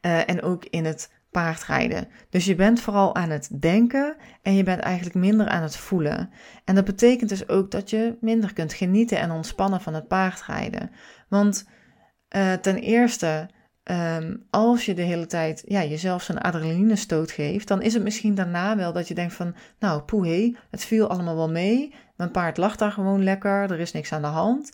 En 0.00 0.42
ook 0.42 0.64
in 0.64 0.84
het 0.84 1.10
paardrijden. 1.30 2.08
Dus 2.30 2.44
je 2.44 2.54
bent 2.54 2.80
vooral 2.80 3.14
aan 3.14 3.30
het 3.30 3.60
denken 3.60 4.16
en 4.42 4.54
je 4.54 4.62
bent 4.62 4.80
eigenlijk 4.80 5.16
minder 5.16 5.48
aan 5.48 5.62
het 5.62 5.76
voelen. 5.76 6.30
En 6.64 6.74
dat 6.74 6.84
betekent 6.84 7.28
dus 7.28 7.48
ook 7.48 7.70
dat 7.70 7.90
je 7.90 8.16
minder 8.20 8.52
kunt 8.52 8.72
genieten 8.72 9.18
en 9.18 9.30
ontspannen 9.30 9.80
van 9.80 9.94
het 9.94 10.08
paardrijden. 10.08 10.90
Want 11.28 11.68
uh, 12.36 12.52
ten 12.52 12.76
eerste, 12.76 13.48
um, 13.84 14.46
als 14.50 14.84
je 14.84 14.94
de 14.94 15.02
hele 15.02 15.26
tijd 15.26 15.62
ja, 15.66 15.84
jezelf 15.84 16.22
zo'n 16.22 16.40
adrenalinestoot 16.40 17.30
geeft, 17.30 17.68
dan 17.68 17.82
is 17.82 17.94
het 17.94 18.02
misschien 18.02 18.34
daarna 18.34 18.76
wel 18.76 18.92
dat 18.92 19.08
je 19.08 19.14
denkt 19.14 19.34
van, 19.34 19.54
nou 19.78 20.02
poeh, 20.02 20.56
het 20.70 20.84
viel 20.84 21.08
allemaal 21.08 21.36
wel 21.36 21.50
mee. 21.50 21.94
Mijn 22.16 22.30
paard 22.30 22.56
lag 22.56 22.76
daar 22.76 22.92
gewoon 22.92 23.24
lekker, 23.24 23.70
er 23.70 23.80
is 23.80 23.92
niks 23.92 24.12
aan 24.12 24.22
de 24.22 24.28
hand. 24.28 24.72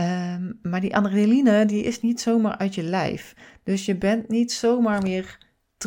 Um, 0.00 0.58
maar 0.62 0.80
die 0.80 0.96
adrenaline, 0.96 1.64
die 1.64 1.84
is 1.84 2.00
niet 2.00 2.20
zomaar 2.20 2.56
uit 2.56 2.74
je 2.74 2.82
lijf. 2.82 3.34
Dus 3.64 3.84
je 3.84 3.96
bent 3.96 4.28
niet 4.28 4.52
zomaar 4.52 5.02
meer 5.02 5.38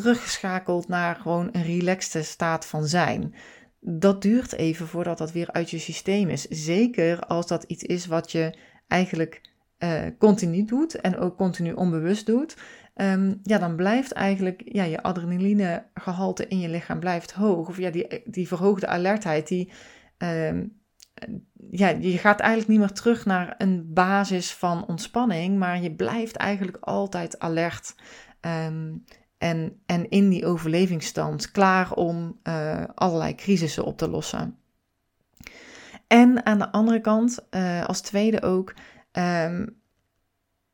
teruggeschakeld 0.02 0.88
naar 0.88 1.16
gewoon 1.16 1.50
een 1.52 1.64
relaxte 1.64 2.24
staat 2.24 2.66
van 2.66 2.86
zijn. 2.86 3.34
Dat 3.80 4.22
duurt 4.22 4.54
even 4.54 4.88
voordat 4.88 5.18
dat 5.18 5.32
weer 5.32 5.52
uit 5.52 5.70
je 5.70 5.80
systeem 5.80 6.30
is. 6.30 6.42
Zeker 6.42 7.20
als 7.20 7.48
dat 7.48 7.64
iets 7.64 7.84
is 7.84 8.06
wat 8.06 8.32
je 8.32 8.58
eigenlijk 8.88 9.42
uh, 9.80 10.02
continu 10.18 10.66
doet 10.66 11.02
en 11.02 11.18
ook 11.18 11.38
continu 11.38 11.72
onbewust 11.74 12.26
doet. 12.26 12.58
Um, 12.96 13.40
ja, 13.44 13.58
dan 13.58 13.76
blijft 13.76 14.12
eigenlijk 14.12 14.62
ja, 14.66 14.84
je 14.84 15.04
adrenalinegehalte 15.04 16.48
in 16.48 16.60
je 16.60 16.70
lichaam 16.70 17.00
blijft 17.00 17.32
hoog. 17.32 17.68
Of 17.68 17.78
ja, 17.78 17.90
die, 17.90 18.22
die 18.26 18.48
verhoogde 18.48 18.88
alertheid, 18.88 19.48
die, 19.48 19.72
um, 20.18 20.82
ja, 21.72 21.88
je 21.88 22.18
gaat 22.18 22.40
eigenlijk 22.40 22.70
niet 22.70 22.80
meer 22.80 22.92
terug 22.92 23.26
naar 23.26 23.56
een 23.58 23.94
basis 23.94 24.54
van 24.54 24.88
ontspanning, 24.88 25.58
maar 25.58 25.82
je 25.82 25.96
blijft 25.96 26.36
eigenlijk 26.36 26.78
altijd 26.82 27.40
alert. 27.40 27.96
Um, 28.42 29.04
en, 29.38 29.82
en 29.86 30.10
in 30.10 30.30
die 30.30 30.46
overlevingsstand 30.46 31.52
klaar 31.52 31.94
om 31.94 32.40
uh, 32.44 32.84
allerlei 32.96 33.36
crisissen 33.36 33.86
op 33.86 33.98
te 33.98 34.10
lossen. 34.10 34.58
En 36.08 36.46
aan 36.46 36.58
de 36.58 36.72
andere 36.72 37.02
kant, 37.02 37.48
uh, 37.52 37.86
als 37.86 38.02
tweede 38.02 38.42
ook, 38.42 38.74
um, 39.12 39.80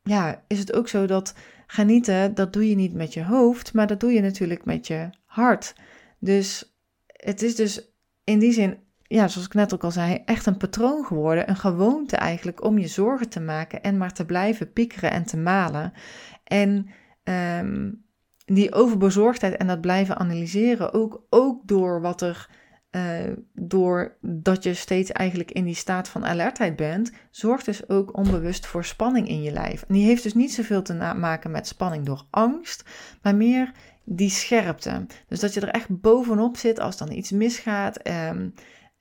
ja, 0.04 0.44
is 0.48 0.60
het 0.60 0.74
ook 0.74 0.88
zo 0.88 1.06
dat 1.06 1.34
genieten, 1.68 2.36
dat 2.36 2.54
doe 2.54 2.70
je 2.70 2.76
niet 2.76 2.94
met 2.94 3.14
je 3.14 3.24
hoofd, 3.24 3.74
maar 3.74 3.88
dat 3.88 4.00
doe 4.00 4.12
je 4.14 4.22
natuurlijk 4.22 4.66
met 4.66 4.88
je 4.88 5.10
hart. 5.26 5.76
Dus 6.20 6.76
het 7.08 7.42
is 7.42 7.56
dus 7.56 7.94
in 8.24 8.40
die 8.40 8.52
zin, 8.52 8.78
ja, 9.02 9.28
zoals 9.28 9.48
ik 9.48 9.54
net 9.54 9.74
ook 9.74 9.84
al 9.84 9.92
zei, 9.92 10.22
echt 10.26 10.46
een 10.46 10.58
patroon 10.58 11.06
geworden, 11.06 11.50
een 11.50 11.56
gewoonte 11.56 12.16
eigenlijk 12.16 12.64
om 12.64 12.78
je 12.78 12.88
zorgen 12.88 13.30
te 13.30 13.40
maken 13.40 13.82
en 13.82 13.98
maar 13.98 14.14
te 14.14 14.26
blijven 14.26 14.74
piekeren 14.74 15.12
en 15.12 15.24
te 15.24 15.38
malen. 15.38 15.94
En 16.44 16.88
ehm, 17.24 17.92
die 18.46 18.74
overbezorgdheid 18.74 19.58
en 19.58 19.68
dat 19.68 19.82
blijven 19.82 20.18
analyseren, 20.18 20.94
ook, 20.94 21.26
ook 21.30 21.62
door 21.68 22.02
wat 22.02 22.22
er 22.22 22.50
uh, 22.96 23.34
doordat 23.54 24.64
je 24.64 24.74
steeds 24.74 25.12
eigenlijk 25.12 25.52
in 25.52 25.64
die 25.64 25.76
staat 25.76 26.08
van 26.08 26.26
alertheid 26.26 26.76
bent, 26.76 27.12
zorgt 27.32 27.66
dus 27.66 27.90
ook 27.90 28.18
onbewust 28.18 28.66
voor 28.66 28.86
spanning 28.86 29.28
in 29.28 29.42
je 29.42 29.52
lijf. 29.52 29.82
En 29.88 29.94
die 29.94 30.06
heeft 30.06 30.24
dus 30.24 30.34
niet 30.34 30.54
zoveel 30.54 30.82
te 30.82 30.94
maken 30.94 31.52
met 31.52 31.68
spanning 31.68 32.06
door 32.06 32.26
angst, 32.30 32.84
maar 33.22 33.36
meer 33.36 33.72
die 34.04 34.30
scherpte. 34.30 35.06
Dus 35.28 35.40
dat 35.40 35.54
je 35.54 35.62
er 35.62 35.70
echt 35.70 36.02
bovenop 36.02 36.58
zit 36.58 36.80
als 36.80 36.98
dan 36.98 37.12
iets 37.12 37.32
misgaat. 37.32 38.08
Um, 38.08 38.54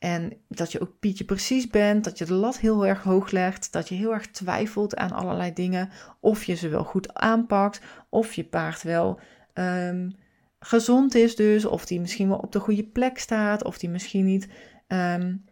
en 0.02 0.32
dat 0.48 0.72
je 0.72 0.80
ook 0.80 0.98
Pietje 1.00 1.24
precies 1.24 1.66
bent, 1.66 2.04
dat 2.04 2.18
je 2.18 2.24
de 2.24 2.34
lat 2.34 2.58
heel 2.58 2.86
erg 2.86 3.02
hoog 3.02 3.30
legt, 3.30 3.72
dat 3.72 3.88
je 3.88 3.94
heel 3.94 4.12
erg 4.12 4.30
twijfelt 4.30 4.96
aan 4.96 5.12
allerlei 5.12 5.52
dingen. 5.52 5.90
Of 6.20 6.44
je 6.44 6.54
ze 6.54 6.68
wel 6.68 6.84
goed 6.84 7.14
aanpakt, 7.14 7.80
of 8.08 8.34
je 8.34 8.44
paard 8.44 8.82
wel 8.82 9.20
um, 9.54 10.14
gezond 10.58 11.14
is 11.14 11.36
dus, 11.36 11.64
of 11.64 11.86
die 11.86 12.00
misschien 12.00 12.28
wel 12.28 12.38
op 12.38 12.52
de 12.52 12.58
goede 12.58 12.84
plek 12.84 13.18
staat, 13.18 13.64
of 13.64 13.78
die 13.78 13.88
misschien 13.88 14.24
niet 14.24 14.48
um, 14.88 15.44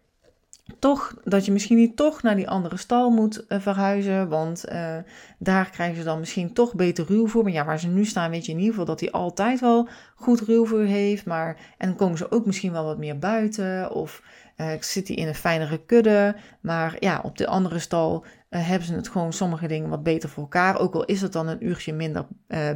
toch, 0.79 1.15
dat 1.25 1.45
je 1.45 1.53
misschien 1.53 1.77
niet 1.77 1.97
toch 1.97 2.23
naar 2.23 2.37
die 2.37 2.49
andere 2.49 2.77
stal 2.77 3.11
moet 3.11 3.45
uh, 3.49 3.61
verhuizen, 3.61 4.29
want 4.29 4.65
uh, 4.73 4.97
daar 5.39 5.71
krijgen 5.71 5.97
ze 5.97 6.05
dan 6.05 6.19
misschien 6.19 6.53
toch 6.53 6.75
beter 6.75 7.05
ruwvoer. 7.07 7.43
Maar 7.43 7.53
ja, 7.53 7.65
waar 7.65 7.81
ze 7.81 7.89
nu 7.89 8.05
staan 8.05 8.31
weet 8.31 8.47
je 8.47 8.53
in 8.53 8.59
ieder 8.59 8.71
geval 8.71 8.87
dat 8.87 9.01
hij 9.01 9.11
altijd 9.11 9.61
wel 9.61 9.89
goed 10.15 10.41
ruwvoer 10.41 10.85
heeft, 10.85 11.27
maar 11.27 11.57
en 11.79 11.97
komen 11.97 12.19
ze 12.19 12.31
ook 12.31 12.47
misschien 12.47 12.73
wel 12.73 12.85
wat 12.85 12.99
meer 12.99 13.19
buiten, 13.19 13.93
of 13.93 14.23
uh, 14.57 14.67
zit 14.81 15.09
hij 15.09 15.17
in 15.17 15.27
een 15.27 15.35
fijnere 15.35 15.85
kudde, 15.85 16.37
maar 16.61 16.97
ja, 16.99 17.21
op 17.23 17.39
de 17.39 17.47
andere 17.47 17.79
stal 17.79 18.25
hebben 18.49 18.87
ze 18.87 18.95
het 18.95 19.09
gewoon 19.09 19.33
sommige 19.33 19.67
dingen 19.67 19.89
wat 19.89 20.03
beter 20.03 20.29
voor 20.29 20.43
elkaar. 20.43 20.79
Ook 20.79 20.95
al 20.95 21.05
is 21.05 21.21
het 21.21 21.33
dan 21.33 21.49
een 21.49 21.67
uurtje 21.67 21.93
minder 21.93 22.27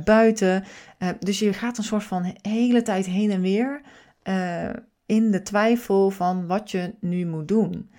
buiten. 0.04 0.64
Dus 1.18 1.38
je 1.38 1.52
gaat 1.52 1.78
een 1.78 1.84
soort 1.84 2.04
van 2.04 2.34
hele 2.42 2.82
tijd 2.82 3.06
heen 3.06 3.30
en 3.30 3.40
weer 3.40 3.80
in 5.06 5.30
de 5.30 5.42
twijfel 5.42 6.11
van 6.11 6.46
wat 6.46 6.70
je 6.70 6.94
nu 7.00 7.26
moet 7.26 7.49
doen. 7.49 7.90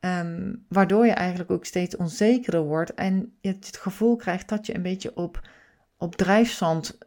Um, 0.00 0.64
waardoor 0.68 1.06
je 1.06 1.12
eigenlijk 1.12 1.50
ook 1.50 1.64
steeds 1.64 1.96
onzekerder 1.96 2.62
wordt 2.62 2.94
en 2.94 3.32
je 3.40 3.48
het 3.48 3.78
gevoel 3.80 4.16
krijgt 4.16 4.48
dat 4.48 4.66
je 4.66 4.74
een 4.74 4.82
beetje 4.82 5.16
op, 5.16 5.48
op 5.96 6.16
drijfzand 6.16 6.98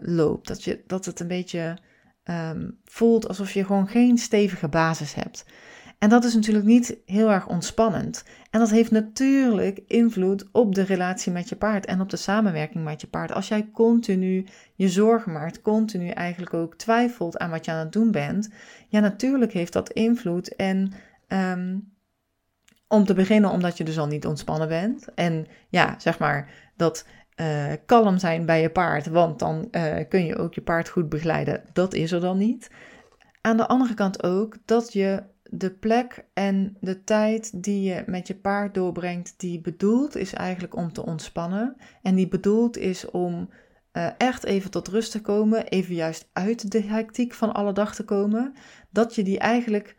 loopt. 0.00 0.48
Dat, 0.48 0.64
je, 0.64 0.82
dat 0.86 1.04
het 1.04 1.20
een 1.20 1.28
beetje 1.28 1.78
um, 2.24 2.78
voelt 2.84 3.28
alsof 3.28 3.52
je 3.52 3.64
gewoon 3.64 3.88
geen 3.88 4.18
stevige 4.18 4.68
basis 4.68 5.14
hebt. 5.14 5.44
En 6.04 6.10
dat 6.10 6.24
is 6.24 6.34
natuurlijk 6.34 6.64
niet 6.64 6.96
heel 7.06 7.30
erg 7.30 7.46
ontspannend. 7.48 8.24
En 8.50 8.60
dat 8.60 8.70
heeft 8.70 8.90
natuurlijk 8.90 9.80
invloed 9.86 10.48
op 10.52 10.74
de 10.74 10.82
relatie 10.82 11.32
met 11.32 11.48
je 11.48 11.56
paard 11.56 11.86
en 11.86 12.00
op 12.00 12.10
de 12.10 12.16
samenwerking 12.16 12.84
met 12.84 13.00
je 13.00 13.06
paard. 13.06 13.32
Als 13.32 13.48
jij 13.48 13.70
continu 13.72 14.46
je 14.74 14.88
zorgen 14.88 15.32
maakt, 15.32 15.62
continu 15.62 16.08
eigenlijk 16.08 16.54
ook 16.54 16.74
twijfelt 16.74 17.38
aan 17.38 17.50
wat 17.50 17.64
je 17.64 17.70
aan 17.70 17.78
het 17.78 17.92
doen 17.92 18.10
bent, 18.10 18.48
ja, 18.88 19.00
natuurlijk 19.00 19.52
heeft 19.52 19.72
dat 19.72 19.90
invloed. 19.90 20.56
En 20.56 20.92
um, 21.28 21.92
om 22.88 23.04
te 23.04 23.14
beginnen, 23.14 23.50
omdat 23.50 23.76
je 23.76 23.84
dus 23.84 23.98
al 23.98 24.06
niet 24.06 24.26
ontspannen 24.26 24.68
bent. 24.68 25.14
En 25.14 25.46
ja, 25.68 25.94
zeg 25.98 26.18
maar 26.18 26.50
dat 26.76 27.06
uh, 27.36 27.72
kalm 27.86 28.18
zijn 28.18 28.46
bij 28.46 28.60
je 28.60 28.70
paard, 28.70 29.06
want 29.06 29.38
dan 29.38 29.68
uh, 29.70 29.94
kun 30.08 30.24
je 30.24 30.36
ook 30.36 30.54
je 30.54 30.62
paard 30.62 30.88
goed 30.88 31.08
begeleiden. 31.08 31.62
Dat 31.72 31.94
is 31.94 32.12
er 32.12 32.20
dan 32.20 32.38
niet. 32.38 32.70
Aan 33.40 33.56
de 33.56 33.68
andere 33.68 33.94
kant 33.94 34.22
ook 34.22 34.56
dat 34.64 34.92
je 34.92 35.32
de 35.58 35.70
plek 35.70 36.24
en 36.32 36.76
de 36.80 37.04
tijd 37.04 37.62
die 37.62 37.82
je 37.82 38.02
met 38.06 38.26
je 38.26 38.34
paard 38.34 38.74
doorbrengt, 38.74 39.34
die 39.36 39.60
bedoeld 39.60 40.16
is 40.16 40.32
eigenlijk 40.32 40.76
om 40.76 40.92
te 40.92 41.04
ontspannen. 41.04 41.76
En 42.02 42.14
die 42.14 42.28
bedoeld 42.28 42.76
is 42.76 43.10
om 43.10 43.50
uh, 43.92 44.08
echt 44.18 44.44
even 44.44 44.70
tot 44.70 44.88
rust 44.88 45.10
te 45.10 45.20
komen, 45.20 45.66
even 45.66 45.94
juist 45.94 46.28
uit 46.32 46.70
de 46.70 46.82
hectiek 46.82 47.32
van 47.32 47.52
alle 47.52 47.72
dag 47.72 47.94
te 47.94 48.04
komen. 48.04 48.54
Dat 48.90 49.14
je 49.14 49.22
die 49.22 49.38
eigenlijk 49.38 49.96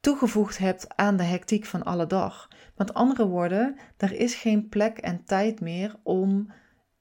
toegevoegd 0.00 0.58
hebt 0.58 0.96
aan 0.96 1.16
de 1.16 1.22
hectiek 1.22 1.64
van 1.64 1.82
alle 1.82 2.06
dag. 2.06 2.48
Met 2.76 2.94
andere 2.94 3.26
woorden, 3.26 3.76
er 3.96 4.12
is 4.12 4.34
geen 4.34 4.68
plek 4.68 4.98
en 4.98 5.24
tijd 5.24 5.60
meer 5.60 5.96
om 6.02 6.52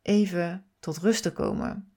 even 0.01 0.65
tot 0.79 0.97
rust 0.97 1.23
te 1.23 1.33
komen. 1.33 1.91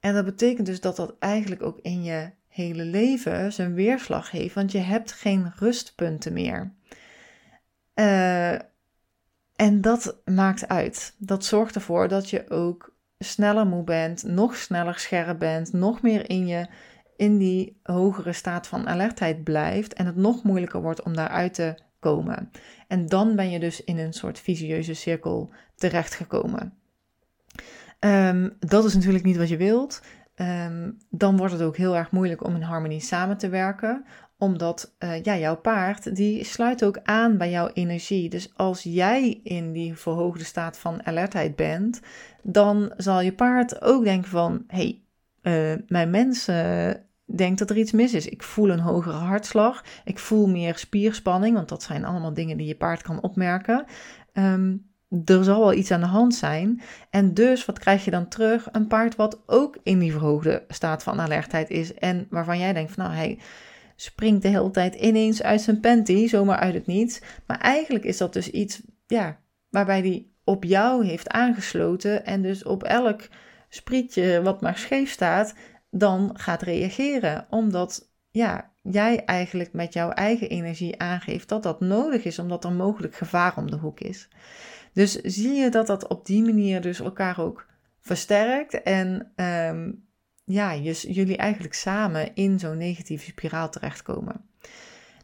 En 0.00 0.14
dat 0.14 0.24
betekent 0.24 0.66
dus 0.66 0.80
dat 0.80 0.96
dat 0.96 1.16
eigenlijk 1.18 1.62
ook 1.62 1.78
in 1.80 2.02
je 2.02 2.30
hele 2.54 2.84
leven 2.84 3.52
zijn 3.52 3.74
weerslag 3.74 4.30
heeft, 4.30 4.54
want 4.54 4.72
je 4.72 4.78
hebt 4.78 5.12
geen 5.12 5.52
rustpunten 5.56 6.32
meer. 6.32 6.72
Uh, 7.94 8.52
en 9.56 9.80
dat 9.80 10.16
maakt 10.24 10.68
uit. 10.68 11.14
Dat 11.18 11.44
zorgt 11.44 11.74
ervoor 11.74 12.08
dat 12.08 12.30
je 12.30 12.50
ook 12.50 12.94
sneller 13.18 13.66
moe 13.66 13.84
bent, 13.84 14.22
nog 14.22 14.56
sneller 14.56 14.98
scherp 14.98 15.38
bent, 15.38 15.72
nog 15.72 16.02
meer 16.02 16.30
in, 16.30 16.46
je, 16.46 16.66
in 17.16 17.38
die 17.38 17.80
hogere 17.82 18.32
staat 18.32 18.66
van 18.66 18.88
alertheid 18.88 19.44
blijft 19.44 19.92
en 19.92 20.06
het 20.06 20.16
nog 20.16 20.42
moeilijker 20.42 20.82
wordt 20.82 21.02
om 21.02 21.14
daaruit 21.16 21.54
te 21.54 21.74
komen. 21.98 22.50
En 22.88 23.06
dan 23.06 23.36
ben 23.36 23.50
je 23.50 23.58
dus 23.58 23.84
in 23.84 23.98
een 23.98 24.12
soort 24.12 24.38
visieuze 24.38 24.94
cirkel 24.94 25.52
terechtgekomen. 25.74 26.74
Um, 28.00 28.56
dat 28.58 28.84
is 28.84 28.94
natuurlijk 28.94 29.24
niet 29.24 29.36
wat 29.36 29.48
je 29.48 29.56
wilt. 29.56 30.02
Um, 30.36 30.98
dan 31.10 31.36
wordt 31.36 31.52
het 31.52 31.62
ook 31.62 31.76
heel 31.76 31.96
erg 31.96 32.10
moeilijk 32.10 32.44
om 32.44 32.54
in 32.54 32.62
harmonie 32.62 33.00
samen 33.00 33.38
te 33.38 33.48
werken. 33.48 34.04
Omdat 34.38 34.94
uh, 34.98 35.22
ja, 35.22 35.36
jouw 35.36 35.56
paard 35.56 36.16
die 36.16 36.44
sluit 36.44 36.84
ook 36.84 36.98
aan 37.02 37.38
bij 37.38 37.50
jouw 37.50 37.68
energie. 37.68 38.28
Dus 38.28 38.56
als 38.56 38.82
jij 38.82 39.40
in 39.42 39.72
die 39.72 39.94
verhoogde 39.94 40.44
staat 40.44 40.78
van 40.78 41.06
alertheid 41.06 41.56
bent, 41.56 42.00
dan 42.42 42.92
zal 42.96 43.20
je 43.20 43.32
paard 43.32 43.82
ook 43.82 44.04
denken 44.04 44.30
van... 44.30 44.64
hey, 44.66 45.02
uh, 45.42 45.74
mijn 45.86 46.10
mens 46.10 46.48
uh, 46.48 46.90
denkt 47.36 47.58
dat 47.58 47.70
er 47.70 47.76
iets 47.76 47.92
mis 47.92 48.14
is. 48.14 48.28
Ik 48.28 48.42
voel 48.42 48.70
een 48.70 48.80
hogere 48.80 49.16
hartslag. 49.16 49.84
Ik 50.04 50.18
voel 50.18 50.48
meer 50.48 50.78
spierspanning, 50.78 51.54
want 51.54 51.68
dat 51.68 51.82
zijn 51.82 52.04
allemaal 52.04 52.34
dingen 52.34 52.56
die 52.56 52.66
je 52.66 52.76
paard 52.76 53.02
kan 53.02 53.22
opmerken. 53.22 53.84
Um, 54.32 54.93
er 55.24 55.44
zal 55.44 55.60
wel 55.60 55.72
iets 55.72 55.90
aan 55.90 56.00
de 56.00 56.06
hand 56.06 56.34
zijn. 56.34 56.82
En 57.10 57.34
dus, 57.34 57.64
wat 57.64 57.78
krijg 57.78 58.04
je 58.04 58.10
dan 58.10 58.28
terug? 58.28 58.68
Een 58.72 58.86
paard 58.86 59.16
wat 59.16 59.42
ook 59.46 59.76
in 59.82 59.98
die 59.98 60.12
verhoogde 60.12 60.64
staat 60.68 61.02
van 61.02 61.20
alertheid 61.20 61.70
is. 61.70 61.94
En 61.94 62.26
waarvan 62.30 62.58
jij 62.58 62.72
denkt 62.72 62.92
van, 62.92 63.04
nou, 63.04 63.16
hij 63.16 63.38
springt 63.96 64.42
de 64.42 64.48
hele 64.48 64.70
tijd 64.70 64.94
ineens 64.94 65.42
uit 65.42 65.60
zijn 65.60 65.80
panty, 65.80 66.28
zomaar 66.28 66.58
uit 66.58 66.74
het 66.74 66.86
niets. 66.86 67.20
Maar 67.46 67.58
eigenlijk 67.60 68.04
is 68.04 68.16
dat 68.16 68.32
dus 68.32 68.50
iets, 68.50 68.82
ja, 69.06 69.40
waarbij 69.70 70.00
hij 70.00 70.26
op 70.44 70.64
jou 70.64 71.06
heeft 71.06 71.28
aangesloten. 71.28 72.26
En 72.26 72.42
dus 72.42 72.64
op 72.64 72.82
elk 72.82 73.28
sprietje 73.68 74.42
wat 74.42 74.60
maar 74.60 74.78
scheef 74.78 75.10
staat, 75.10 75.54
dan 75.90 76.30
gaat 76.34 76.62
reageren. 76.62 77.46
Omdat, 77.50 78.10
ja, 78.30 78.72
jij 78.82 79.24
eigenlijk 79.24 79.72
met 79.72 79.92
jouw 79.92 80.10
eigen 80.10 80.48
energie 80.48 81.00
aangeeft 81.00 81.48
dat 81.48 81.62
dat 81.62 81.80
nodig 81.80 82.24
is, 82.24 82.38
omdat 82.38 82.64
er 82.64 82.72
mogelijk 82.72 83.14
gevaar 83.14 83.56
om 83.56 83.70
de 83.70 83.76
hoek 83.76 84.00
is. 84.00 84.28
Dus 84.94 85.12
zie 85.12 85.52
je 85.52 85.70
dat 85.70 85.86
dat 85.86 86.08
op 86.08 86.26
die 86.26 86.42
manier 86.42 86.80
dus 86.80 87.00
elkaar 87.00 87.40
ook 87.40 87.66
versterkt 88.00 88.82
en 88.82 89.32
um, 89.36 90.04
ja, 90.44 90.74
jullie 90.74 91.36
eigenlijk 91.36 91.74
samen 91.74 92.34
in 92.34 92.58
zo'n 92.58 92.76
negatieve 92.76 93.24
spiraal 93.24 93.70
terechtkomen. 93.70 94.40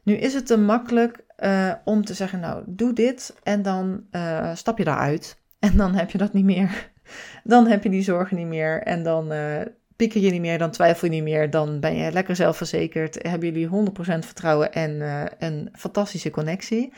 Nu 0.03 0.15
is 0.15 0.35
het 0.35 0.47
te 0.47 0.57
makkelijk 0.57 1.25
uh, 1.39 1.73
om 1.85 2.05
te 2.05 2.15
zeggen, 2.15 2.41
nou, 2.41 2.63
doe 2.67 2.93
dit 2.93 3.37
en 3.43 3.63
dan 3.63 4.05
uh, 4.11 4.55
stap 4.55 4.79
je 4.79 4.85
daaruit. 4.85 5.39
En 5.61 5.77
dan 5.77 5.95
heb 5.95 6.11
je 6.11 6.19
dat 6.19 6.33
niet 6.33 6.45
meer. 6.45 6.91
Dan 7.45 7.67
heb 7.67 7.83
je 7.83 7.91
die 7.91 8.03
zorgen 8.03 8.37
niet 8.37 8.47
meer 8.47 8.83
en 8.83 9.03
dan 9.03 9.33
uh, 9.33 9.61
je 9.97 10.31
niet 10.31 10.41
meer, 10.41 10.59
dan 10.59 10.71
twijfel 10.71 11.09
je 11.09 11.15
niet 11.15 11.23
meer. 11.23 11.51
Dan 11.51 11.81
ben 11.81 11.97
je 11.97 12.13
lekker 12.13 12.37
zelfverzekerd, 12.37 13.19
hebben 13.23 13.53
jullie 13.53 13.91
100% 13.91 13.93
vertrouwen 14.03 14.73
en 14.73 15.01
een 15.39 15.69
fantastische 15.73 16.31
connectie. 16.31 16.93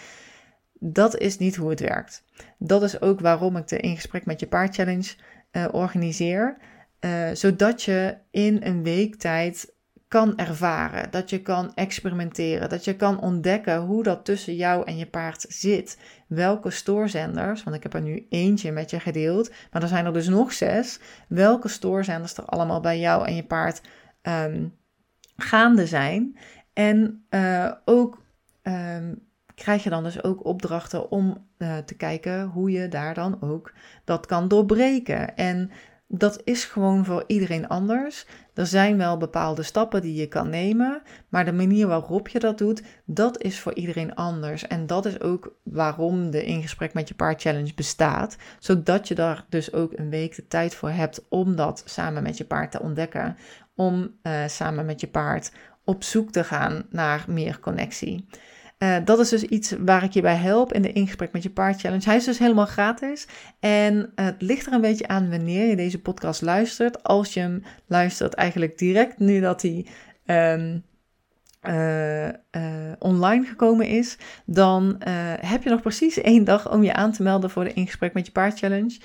Dat 0.84 1.18
is 1.18 1.38
niet 1.38 1.56
hoe 1.56 1.70
het 1.70 1.80
werkt. 1.80 2.24
Dat 2.58 2.82
is 2.82 3.00
ook 3.00 3.20
waarom 3.20 3.56
ik 3.56 3.68
de 3.68 3.76
In 3.76 3.94
Gesprek 3.94 4.26
met 4.26 4.40
Je 4.40 4.46
Paard 4.46 4.74
Challenge 4.74 5.14
uh, 5.52 5.68
organiseer. 5.72 6.56
Uh, 7.00 7.30
zodat 7.32 7.82
je 7.82 8.16
in 8.30 8.60
een 8.62 8.82
week 8.82 9.14
tijd 9.14 9.74
kan 10.08 10.38
ervaren, 10.38 11.10
dat 11.10 11.30
je 11.30 11.42
kan 11.42 11.74
experimenteren, 11.74 12.68
dat 12.68 12.84
je 12.84 12.96
kan 12.96 13.20
ontdekken 13.20 13.80
hoe 13.80 14.02
dat 14.02 14.24
tussen 14.24 14.54
jou 14.54 14.86
en 14.86 14.96
je 14.96 15.06
paard 15.06 15.44
zit. 15.48 15.98
Welke 16.26 16.70
stoorzenders, 16.70 17.62
want 17.62 17.76
ik 17.76 17.82
heb 17.82 17.94
er 17.94 18.02
nu 18.02 18.26
eentje 18.28 18.72
met 18.72 18.90
je 18.90 19.00
gedeeld, 19.00 19.50
maar 19.70 19.82
er 19.82 19.88
zijn 19.88 20.06
er 20.06 20.12
dus 20.12 20.28
nog 20.28 20.52
zes. 20.52 21.00
Welke 21.28 21.68
stoorzenders 21.68 22.36
er 22.36 22.44
allemaal 22.44 22.80
bij 22.80 22.98
jou 22.98 23.26
en 23.26 23.34
je 23.34 23.44
paard 23.44 23.80
um, 24.22 24.74
gaande 25.36 25.86
zijn. 25.86 26.38
En 26.72 27.24
uh, 27.30 27.72
ook 27.84 28.22
um, 28.62 29.30
krijg 29.62 29.82
je 29.82 29.90
dan 29.90 30.02
dus 30.02 30.22
ook 30.22 30.44
opdrachten 30.44 31.10
om 31.10 31.46
uh, 31.58 31.78
te 31.78 31.94
kijken 31.94 32.44
hoe 32.44 32.70
je 32.70 32.88
daar 32.88 33.14
dan 33.14 33.36
ook 33.40 33.72
dat 34.04 34.26
kan 34.26 34.48
doorbreken. 34.48 35.36
En 35.36 35.70
dat 36.08 36.40
is 36.44 36.64
gewoon 36.64 37.04
voor 37.04 37.24
iedereen 37.26 37.68
anders. 37.68 38.26
Er 38.54 38.66
zijn 38.66 38.96
wel 38.96 39.16
bepaalde 39.16 39.62
stappen 39.62 40.02
die 40.02 40.14
je 40.14 40.26
kan 40.26 40.50
nemen, 40.50 41.02
maar 41.28 41.44
de 41.44 41.52
manier 41.52 41.86
waarop 41.86 42.28
je 42.28 42.38
dat 42.38 42.58
doet, 42.58 42.82
dat 43.04 43.42
is 43.42 43.60
voor 43.60 43.74
iedereen 43.74 44.14
anders. 44.14 44.66
En 44.66 44.86
dat 44.86 45.06
is 45.06 45.20
ook 45.20 45.56
waarom 45.62 46.30
de 46.30 46.44
In 46.44 46.62
Gesprek 46.62 46.94
met 46.94 47.08
je 47.08 47.14
Paard 47.14 47.40
Challenge 47.40 47.74
bestaat, 47.74 48.36
zodat 48.58 49.08
je 49.08 49.14
daar 49.14 49.44
dus 49.48 49.72
ook 49.72 49.92
een 49.98 50.10
week 50.10 50.36
de 50.36 50.46
tijd 50.46 50.74
voor 50.74 50.90
hebt 50.90 51.28
om 51.28 51.56
dat 51.56 51.82
samen 51.86 52.22
met 52.22 52.36
je 52.36 52.44
paard 52.44 52.70
te 52.70 52.80
ontdekken, 52.80 53.36
om 53.74 54.18
uh, 54.22 54.46
samen 54.46 54.86
met 54.86 55.00
je 55.00 55.08
paard 55.08 55.52
op 55.84 56.02
zoek 56.02 56.30
te 56.30 56.44
gaan 56.44 56.86
naar 56.90 57.24
meer 57.28 57.60
connectie. 57.60 58.26
Uh, 58.82 58.96
dat 59.04 59.18
is 59.18 59.28
dus 59.28 59.42
iets 59.42 59.74
waar 59.84 60.02
ik 60.02 60.12
je 60.12 60.20
bij 60.20 60.34
help 60.34 60.72
in 60.72 60.82
de 60.82 60.92
Ingesprek 60.92 61.32
met 61.32 61.42
je 61.42 61.50
paard 61.50 61.80
challenge. 61.80 62.04
Hij 62.04 62.16
is 62.16 62.24
dus 62.24 62.38
helemaal 62.38 62.66
gratis. 62.66 63.26
En 63.60 64.12
het 64.14 64.42
ligt 64.42 64.66
er 64.66 64.72
een 64.72 64.80
beetje 64.80 65.08
aan 65.08 65.30
wanneer 65.30 65.66
je 65.66 65.76
deze 65.76 66.00
podcast 66.00 66.42
luistert. 66.42 67.02
Als 67.02 67.34
je 67.34 67.40
hem 67.40 67.62
luistert 67.86 68.34
eigenlijk 68.34 68.78
direct 68.78 69.18
nu 69.18 69.40
dat 69.40 69.62
hij 69.62 69.86
uh, 70.26 70.68
uh, 72.26 72.92
online 72.98 73.44
gekomen 73.44 73.86
is, 73.86 74.18
dan 74.46 74.96
heb 75.40 75.62
je 75.62 75.70
nog 75.70 75.80
precies 75.80 76.20
één 76.32 76.44
dag 76.44 76.70
om 76.70 76.82
je 76.82 76.92
aan 76.92 77.12
te 77.12 77.22
melden 77.22 77.50
voor 77.50 77.64
de 77.64 77.72
Ingesprek 77.72 78.12
met 78.12 78.26
je 78.26 78.32
paard 78.32 78.58
challenge. 78.58 78.98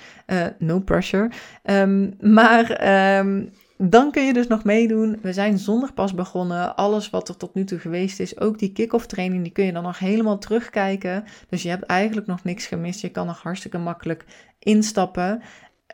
no 0.58 0.80
pressure. 0.80 1.30
Um, 1.62 2.16
maar 2.20 2.88
um, 3.18 3.50
dan 3.78 4.10
kun 4.10 4.26
je 4.26 4.32
dus 4.32 4.46
nog 4.46 4.64
meedoen. 4.64 5.18
We 5.22 5.32
zijn 5.32 5.58
zondag 5.58 5.94
pas 5.94 6.14
begonnen. 6.14 6.76
Alles 6.76 7.10
wat 7.10 7.28
er 7.28 7.36
tot 7.36 7.54
nu 7.54 7.64
toe 7.64 7.78
geweest 7.78 8.20
is, 8.20 8.40
ook 8.40 8.58
die 8.58 8.72
kick-off 8.72 9.06
training, 9.06 9.42
die 9.42 9.52
kun 9.52 9.64
je 9.64 9.72
dan 9.72 9.82
nog 9.82 9.98
helemaal 9.98 10.38
terugkijken. 10.38 11.24
Dus 11.48 11.62
je 11.62 11.68
hebt 11.68 11.82
eigenlijk 11.82 12.26
nog 12.26 12.44
niks 12.44 12.66
gemist. 12.66 13.00
Je 13.00 13.08
kan 13.08 13.26
nog 13.26 13.42
hartstikke 13.42 13.78
makkelijk 13.78 14.24
instappen. 14.58 15.42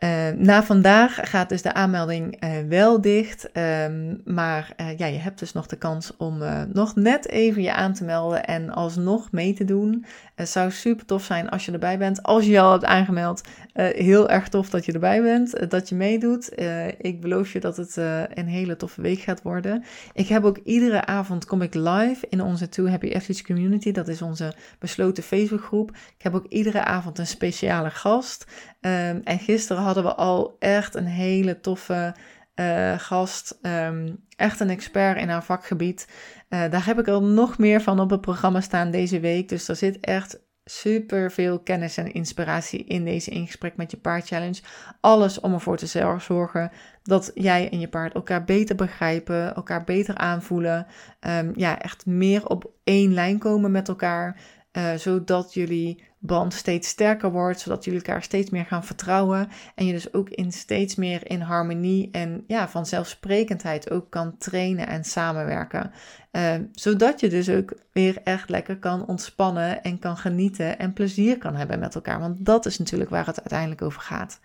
Uh, 0.03 0.29
na 0.29 0.63
vandaag 0.63 1.19
gaat 1.29 1.49
dus 1.49 1.61
de 1.61 1.73
aanmelding 1.73 2.43
uh, 2.43 2.49
wel 2.69 3.01
dicht, 3.01 3.49
um, 3.57 4.21
maar 4.25 4.73
uh, 4.77 4.97
ja, 4.97 5.05
je 5.05 5.17
hebt 5.17 5.39
dus 5.39 5.53
nog 5.53 5.67
de 5.67 5.75
kans 5.75 6.17
om 6.17 6.43
nog 6.73 6.95
net 6.95 7.29
even 7.29 7.61
je 7.61 7.73
aan 7.73 7.93
te 7.93 8.03
melden 8.03 8.45
en 8.45 8.69
alsnog 8.69 9.31
mee 9.31 9.53
te 9.53 9.65
doen. 9.65 10.05
Het 10.35 10.49
zou 10.49 10.71
super 10.71 11.05
tof 11.05 11.23
zijn 11.23 11.49
als 11.49 11.65
je 11.65 11.71
erbij 11.71 11.97
bent. 11.97 12.23
Als 12.23 12.45
je 12.45 12.51
je 12.51 12.59
al 12.59 12.71
hebt 12.71 12.85
aangemeld, 12.85 13.41
heel 13.73 14.29
erg 14.29 14.49
tof 14.49 14.69
dat 14.69 14.85
je 14.85 14.91
erbij 14.91 15.21
bent, 15.21 15.69
dat 15.69 15.89
je 15.89 15.95
meedoet. 15.95 16.51
ik 16.97 17.21
beloof 17.21 17.53
je 17.53 17.59
dat 17.59 17.77
het 17.77 17.95
een 18.33 18.47
hele 18.47 18.75
toffe 18.75 19.01
week 19.01 19.19
gaat 19.19 19.41
worden. 19.41 19.83
Ik 20.13 20.27
heb 20.27 20.43
ook 20.43 20.57
iedere 20.57 21.05
avond 21.05 21.45
kom 21.45 21.61
ik 21.61 21.73
live 21.73 22.25
in 22.29 22.41
onze 22.41 22.69
Two 22.69 22.87
Happy 22.87 23.05
Athletes 23.05 23.43
Community. 23.43 23.91
Dat 23.91 24.07
is 24.07 24.21
onze 24.21 24.53
besloten 24.79 25.23
Facebookgroep. 25.23 25.89
Ik 26.17 26.23
heb 26.23 26.33
ook 26.33 26.45
iedere 26.49 26.83
avond 26.83 27.19
een 27.19 27.27
speciale 27.27 27.89
gast. 27.89 28.45
Um, 28.81 29.21
en 29.23 29.39
gisteren 29.39 29.83
hadden 29.85 30.03
we 30.03 30.15
al 30.15 30.55
echt 30.59 30.95
een 30.95 31.05
hele 31.05 31.59
toffe 31.59 32.15
uh, 32.55 32.99
gast. 32.99 33.59
Um, 33.61 34.23
echt 34.35 34.59
een 34.59 34.69
expert 34.69 35.17
in 35.17 35.29
haar 35.29 35.43
vakgebied. 35.43 36.07
Uh, 36.49 36.69
daar 36.69 36.85
heb 36.85 36.99
ik 36.99 37.07
er 37.07 37.21
nog 37.21 37.57
meer 37.57 37.81
van 37.81 37.99
op 37.99 38.09
het 38.09 38.21
programma 38.21 38.61
staan 38.61 38.91
deze 38.91 39.19
week. 39.19 39.49
Dus 39.49 39.67
er 39.67 39.75
zit 39.75 39.99
echt 39.99 40.43
super 40.65 41.31
veel 41.31 41.59
kennis 41.59 41.97
en 41.97 42.13
inspiratie 42.13 42.83
in 42.83 43.05
deze 43.05 43.29
ingesprek 43.29 43.75
met 43.75 43.91
je 43.91 43.97
paard 43.97 44.27
challenge. 44.27 44.61
Alles 45.01 45.39
om 45.39 45.53
ervoor 45.53 45.77
te 45.77 46.15
zorgen 46.19 46.71
dat 47.03 47.31
jij 47.33 47.69
en 47.69 47.79
je 47.79 47.87
paard 47.87 48.13
elkaar 48.13 48.43
beter 48.43 48.75
begrijpen, 48.75 49.55
elkaar 49.55 49.83
beter 49.83 50.15
aanvoelen. 50.15 50.87
Um, 51.19 51.51
ja, 51.55 51.79
echt 51.79 52.05
meer 52.05 52.47
op 52.47 52.71
één 52.83 53.13
lijn 53.13 53.37
komen 53.39 53.71
met 53.71 53.87
elkaar. 53.87 54.39
Uh, 54.77 54.93
zodat 54.95 55.53
jullie 55.53 56.03
band 56.19 56.53
steeds 56.53 56.87
sterker 56.87 57.31
wordt, 57.31 57.59
zodat 57.59 57.83
jullie 57.83 57.99
elkaar 57.99 58.23
steeds 58.23 58.49
meer 58.49 58.65
gaan 58.65 58.83
vertrouwen 58.83 59.49
en 59.75 59.85
je 59.85 59.93
dus 59.93 60.13
ook 60.13 60.29
in 60.29 60.51
steeds 60.51 60.95
meer 60.95 61.29
in 61.29 61.41
harmonie 61.41 62.09
en 62.11 62.43
ja, 62.47 62.69
vanzelfsprekendheid 62.69 63.91
ook 63.91 64.09
kan 64.09 64.37
trainen 64.37 64.87
en 64.87 65.03
samenwerken. 65.03 65.91
Uh, 66.31 66.53
zodat 66.71 67.19
je 67.19 67.29
dus 67.29 67.49
ook 67.49 67.73
weer 67.91 68.17
echt 68.23 68.49
lekker 68.49 68.77
kan 68.77 69.05
ontspannen 69.05 69.83
en 69.83 69.99
kan 69.99 70.17
genieten 70.17 70.79
en 70.79 70.93
plezier 70.93 71.37
kan 71.37 71.55
hebben 71.55 71.79
met 71.79 71.95
elkaar. 71.95 72.19
Want 72.19 72.45
dat 72.45 72.65
is 72.65 72.77
natuurlijk 72.77 73.09
waar 73.09 73.25
het 73.25 73.39
uiteindelijk 73.39 73.81
over 73.81 74.01
gaat. 74.01 74.39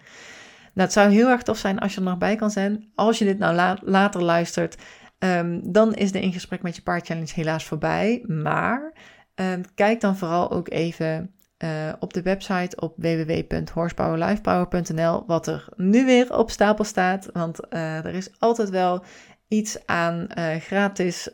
Nou, 0.72 0.86
het 0.86 0.92
zou 0.92 1.10
heel 1.10 1.28
erg 1.28 1.42
tof 1.42 1.58
zijn 1.58 1.78
als 1.78 1.94
je 1.94 2.00
er 2.00 2.06
nog 2.06 2.18
bij 2.18 2.36
kan 2.36 2.50
zijn. 2.50 2.90
Als 2.94 3.18
je 3.18 3.24
dit 3.24 3.38
nou 3.38 3.78
later 3.82 4.22
luistert, 4.22 4.76
um, 5.18 5.72
dan 5.72 5.94
is 5.94 6.12
de 6.12 6.20
In 6.20 6.32
Gesprek 6.32 6.62
met 6.62 6.76
je 6.76 6.82
Paard 6.82 7.06
Challenge 7.06 7.32
helaas 7.34 7.64
voorbij. 7.64 8.22
Maar 8.26 8.92
um, 9.40 9.62
kijk 9.74 10.00
dan 10.00 10.16
vooral 10.16 10.50
ook 10.50 10.70
even 10.70 11.34
uh, 11.58 11.92
op 11.98 12.12
de 12.12 12.22
website 12.22 12.76
op 12.76 12.94
www.horsepowerlifepower.nl 12.96 15.24
wat 15.26 15.46
er 15.46 15.68
nu 15.76 16.04
weer 16.04 16.36
op 16.36 16.50
stapel 16.50 16.84
staat. 16.84 17.28
Want 17.32 17.60
uh, 17.70 18.04
er 18.04 18.14
is 18.14 18.30
altijd 18.38 18.70
wel 18.70 19.04
iets 19.48 19.86
aan 19.86 20.26
uh, 20.38 20.56
gratis 20.56 21.28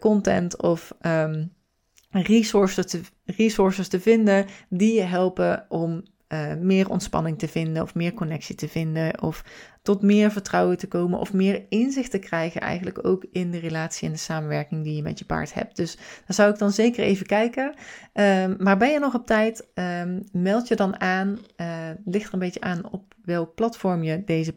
content 0.00 0.62
of 0.62 0.94
um, 1.00 1.52
resources, 2.10 2.86
te, 2.86 3.00
resources 3.24 3.88
te 3.88 4.00
vinden 4.00 4.46
die 4.68 4.94
je 4.94 5.02
helpen 5.02 5.66
om 5.68 6.02
uh, 6.32 6.54
meer 6.60 6.90
ontspanning 6.90 7.38
te 7.38 7.48
vinden 7.48 7.82
of 7.82 7.94
meer 7.94 8.12
connectie 8.12 8.54
te 8.54 8.68
vinden 8.68 9.22
of 9.22 9.44
tot 9.82 10.02
meer 10.02 10.30
vertrouwen 10.30 10.78
te 10.78 10.88
komen 10.88 11.18
of 11.18 11.32
meer 11.32 11.64
inzicht 11.68 12.10
te 12.10 12.18
krijgen 12.18 12.60
eigenlijk 12.60 13.06
ook 13.06 13.24
in 13.32 13.50
de 13.50 13.58
relatie 13.58 14.06
en 14.06 14.12
de 14.12 14.18
samenwerking 14.18 14.84
die 14.84 14.96
je 14.96 15.02
met 15.02 15.18
je 15.18 15.24
paard 15.24 15.54
hebt. 15.54 15.76
Dus 15.76 15.96
daar 15.96 16.34
zou 16.34 16.50
ik 16.50 16.58
dan 16.58 16.72
zeker 16.72 17.04
even 17.04 17.26
kijken. 17.26 17.74
Um, 18.14 18.56
maar 18.58 18.76
ben 18.76 18.90
je 18.90 18.98
nog 18.98 19.14
op 19.14 19.26
tijd? 19.26 19.66
Um, 19.74 20.22
meld 20.32 20.68
je 20.68 20.76
dan 20.76 21.00
aan. 21.00 21.38
Uh, 21.56 21.66
ligt 22.04 22.26
er 22.26 22.32
een 22.32 22.38
beetje 22.38 22.60
aan 22.60 22.90
op 22.90 23.14
welk 23.24 23.54
platform 23.54 24.02
je 24.02 24.24
deze 24.24 24.54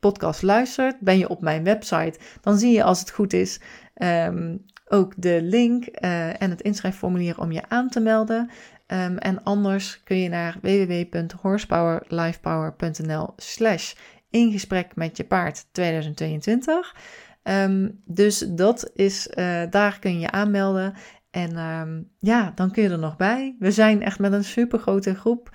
podcast 0.00 0.42
luistert. 0.42 1.00
Ben 1.00 1.18
je 1.18 1.28
op 1.28 1.40
mijn 1.40 1.64
website, 1.64 2.18
dan 2.40 2.58
zie 2.58 2.72
je 2.72 2.82
als 2.82 3.00
het 3.00 3.10
goed 3.10 3.32
is 3.32 3.60
um, 3.94 4.64
ook 4.88 5.14
de 5.16 5.38
link 5.42 5.84
uh, 5.84 6.42
en 6.42 6.50
het 6.50 6.60
inschrijfformulier 6.60 7.38
om 7.38 7.52
je 7.52 7.62
aan 7.68 7.88
te 7.88 8.00
melden. 8.00 8.50
Um, 8.92 9.18
en 9.18 9.42
anders 9.42 10.02
kun 10.02 10.16
je 10.16 10.28
naar 10.28 10.58
www.horsepowerlifepower.nl 10.62 13.32
slash 13.36 13.94
in 14.30 14.52
gesprek 14.52 14.96
met 14.96 15.16
je 15.16 15.24
paard 15.24 15.66
2022. 15.72 16.96
Um, 17.42 18.00
dus 18.04 18.38
dat 18.38 18.90
is, 18.94 19.28
uh, 19.34 19.62
daar 19.70 19.98
kun 19.98 20.20
je 20.20 20.30
aanmelden. 20.30 20.94
En 21.30 21.58
um, 21.58 22.10
ja, 22.18 22.52
dan 22.54 22.70
kun 22.70 22.82
je 22.82 22.88
er 22.88 22.98
nog 22.98 23.16
bij. 23.16 23.56
We 23.58 23.70
zijn 23.70 24.02
echt 24.02 24.18
met 24.18 24.32
een 24.32 24.44
super 24.44 24.78
grote 24.78 25.14
groep. 25.14 25.50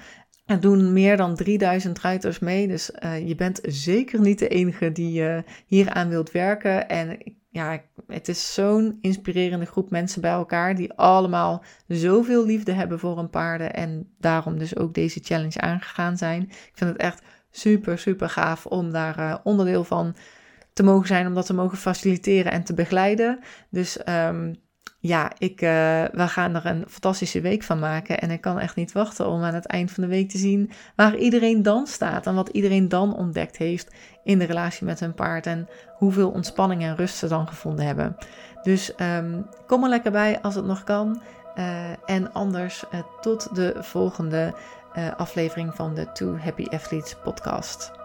Er 0.45 0.59
doen 0.59 0.93
meer 0.93 1.17
dan 1.17 1.35
3000 1.35 1.99
ruiters 1.99 2.39
mee. 2.39 2.67
Dus 2.67 2.91
uh, 3.03 3.27
je 3.27 3.35
bent 3.35 3.59
zeker 3.63 4.19
niet 4.19 4.39
de 4.39 4.47
enige 4.47 4.91
die 4.91 5.21
uh, 5.21 5.37
hier 5.65 5.89
aan 5.89 6.09
wilt 6.09 6.31
werken. 6.31 6.89
En 6.89 7.17
ja, 7.49 7.81
het 8.07 8.27
is 8.27 8.53
zo'n 8.53 8.97
inspirerende 9.01 9.65
groep 9.65 9.89
mensen 9.89 10.21
bij 10.21 10.31
elkaar 10.31 10.75
die 10.75 10.93
allemaal 10.93 11.63
zoveel 11.87 12.45
liefde 12.45 12.71
hebben 12.71 12.99
voor 12.99 13.17
hun 13.17 13.29
paarden 13.29 13.73
en 13.73 14.13
daarom 14.19 14.57
dus 14.57 14.75
ook 14.75 14.93
deze 14.93 15.19
challenge 15.23 15.61
aangegaan 15.61 16.17
zijn. 16.17 16.41
Ik 16.41 16.71
vind 16.73 16.89
het 16.89 16.99
echt 16.99 17.21
super, 17.51 17.97
super 17.97 18.29
gaaf 18.29 18.65
om 18.65 18.91
daar 18.91 19.19
uh, 19.19 19.35
onderdeel 19.43 19.83
van 19.83 20.15
te 20.73 20.83
mogen 20.83 21.07
zijn, 21.07 21.27
om 21.27 21.33
dat 21.33 21.45
te 21.45 21.53
mogen 21.53 21.77
faciliteren 21.77 22.51
en 22.51 22.63
te 22.63 22.73
begeleiden. 22.73 23.39
Dus 23.69 23.99
um, 24.09 24.55
ja, 25.07 25.31
ik, 25.37 25.61
uh, 25.61 25.69
we 26.11 26.27
gaan 26.27 26.55
er 26.55 26.65
een 26.65 26.85
fantastische 26.87 27.41
week 27.41 27.63
van 27.63 27.79
maken. 27.79 28.19
En 28.19 28.31
ik 28.31 28.41
kan 28.41 28.59
echt 28.59 28.75
niet 28.75 28.91
wachten 28.91 29.27
om 29.27 29.43
aan 29.43 29.53
het 29.53 29.65
eind 29.65 29.91
van 29.91 30.03
de 30.03 30.09
week 30.09 30.29
te 30.29 30.37
zien 30.37 30.71
waar 30.95 31.15
iedereen 31.15 31.63
dan 31.63 31.87
staat. 31.87 32.27
En 32.27 32.35
wat 32.35 32.49
iedereen 32.49 32.89
dan 32.89 33.15
ontdekt 33.15 33.57
heeft 33.57 33.93
in 34.23 34.39
de 34.39 34.45
relatie 34.45 34.85
met 34.85 34.99
hun 34.99 35.13
paard. 35.13 35.45
En 35.45 35.67
hoeveel 35.97 36.29
ontspanning 36.29 36.81
en 36.83 36.95
rust 36.95 37.15
ze 37.15 37.27
dan 37.27 37.47
gevonden 37.47 37.85
hebben. 37.85 38.15
Dus 38.63 38.93
um, 38.97 39.45
kom 39.67 39.83
er 39.83 39.89
lekker 39.89 40.11
bij 40.11 40.41
als 40.41 40.55
het 40.55 40.65
nog 40.65 40.83
kan. 40.83 41.21
Uh, 41.57 41.89
en 42.05 42.33
anders 42.33 42.83
uh, 42.93 42.99
tot 43.21 43.55
de 43.55 43.75
volgende 43.79 44.53
aflevering 45.17 45.75
van 45.75 45.93
de 45.93 46.11
Two 46.11 46.37
Happy 46.37 46.65
Athletes 46.69 47.15
podcast. 47.23 48.04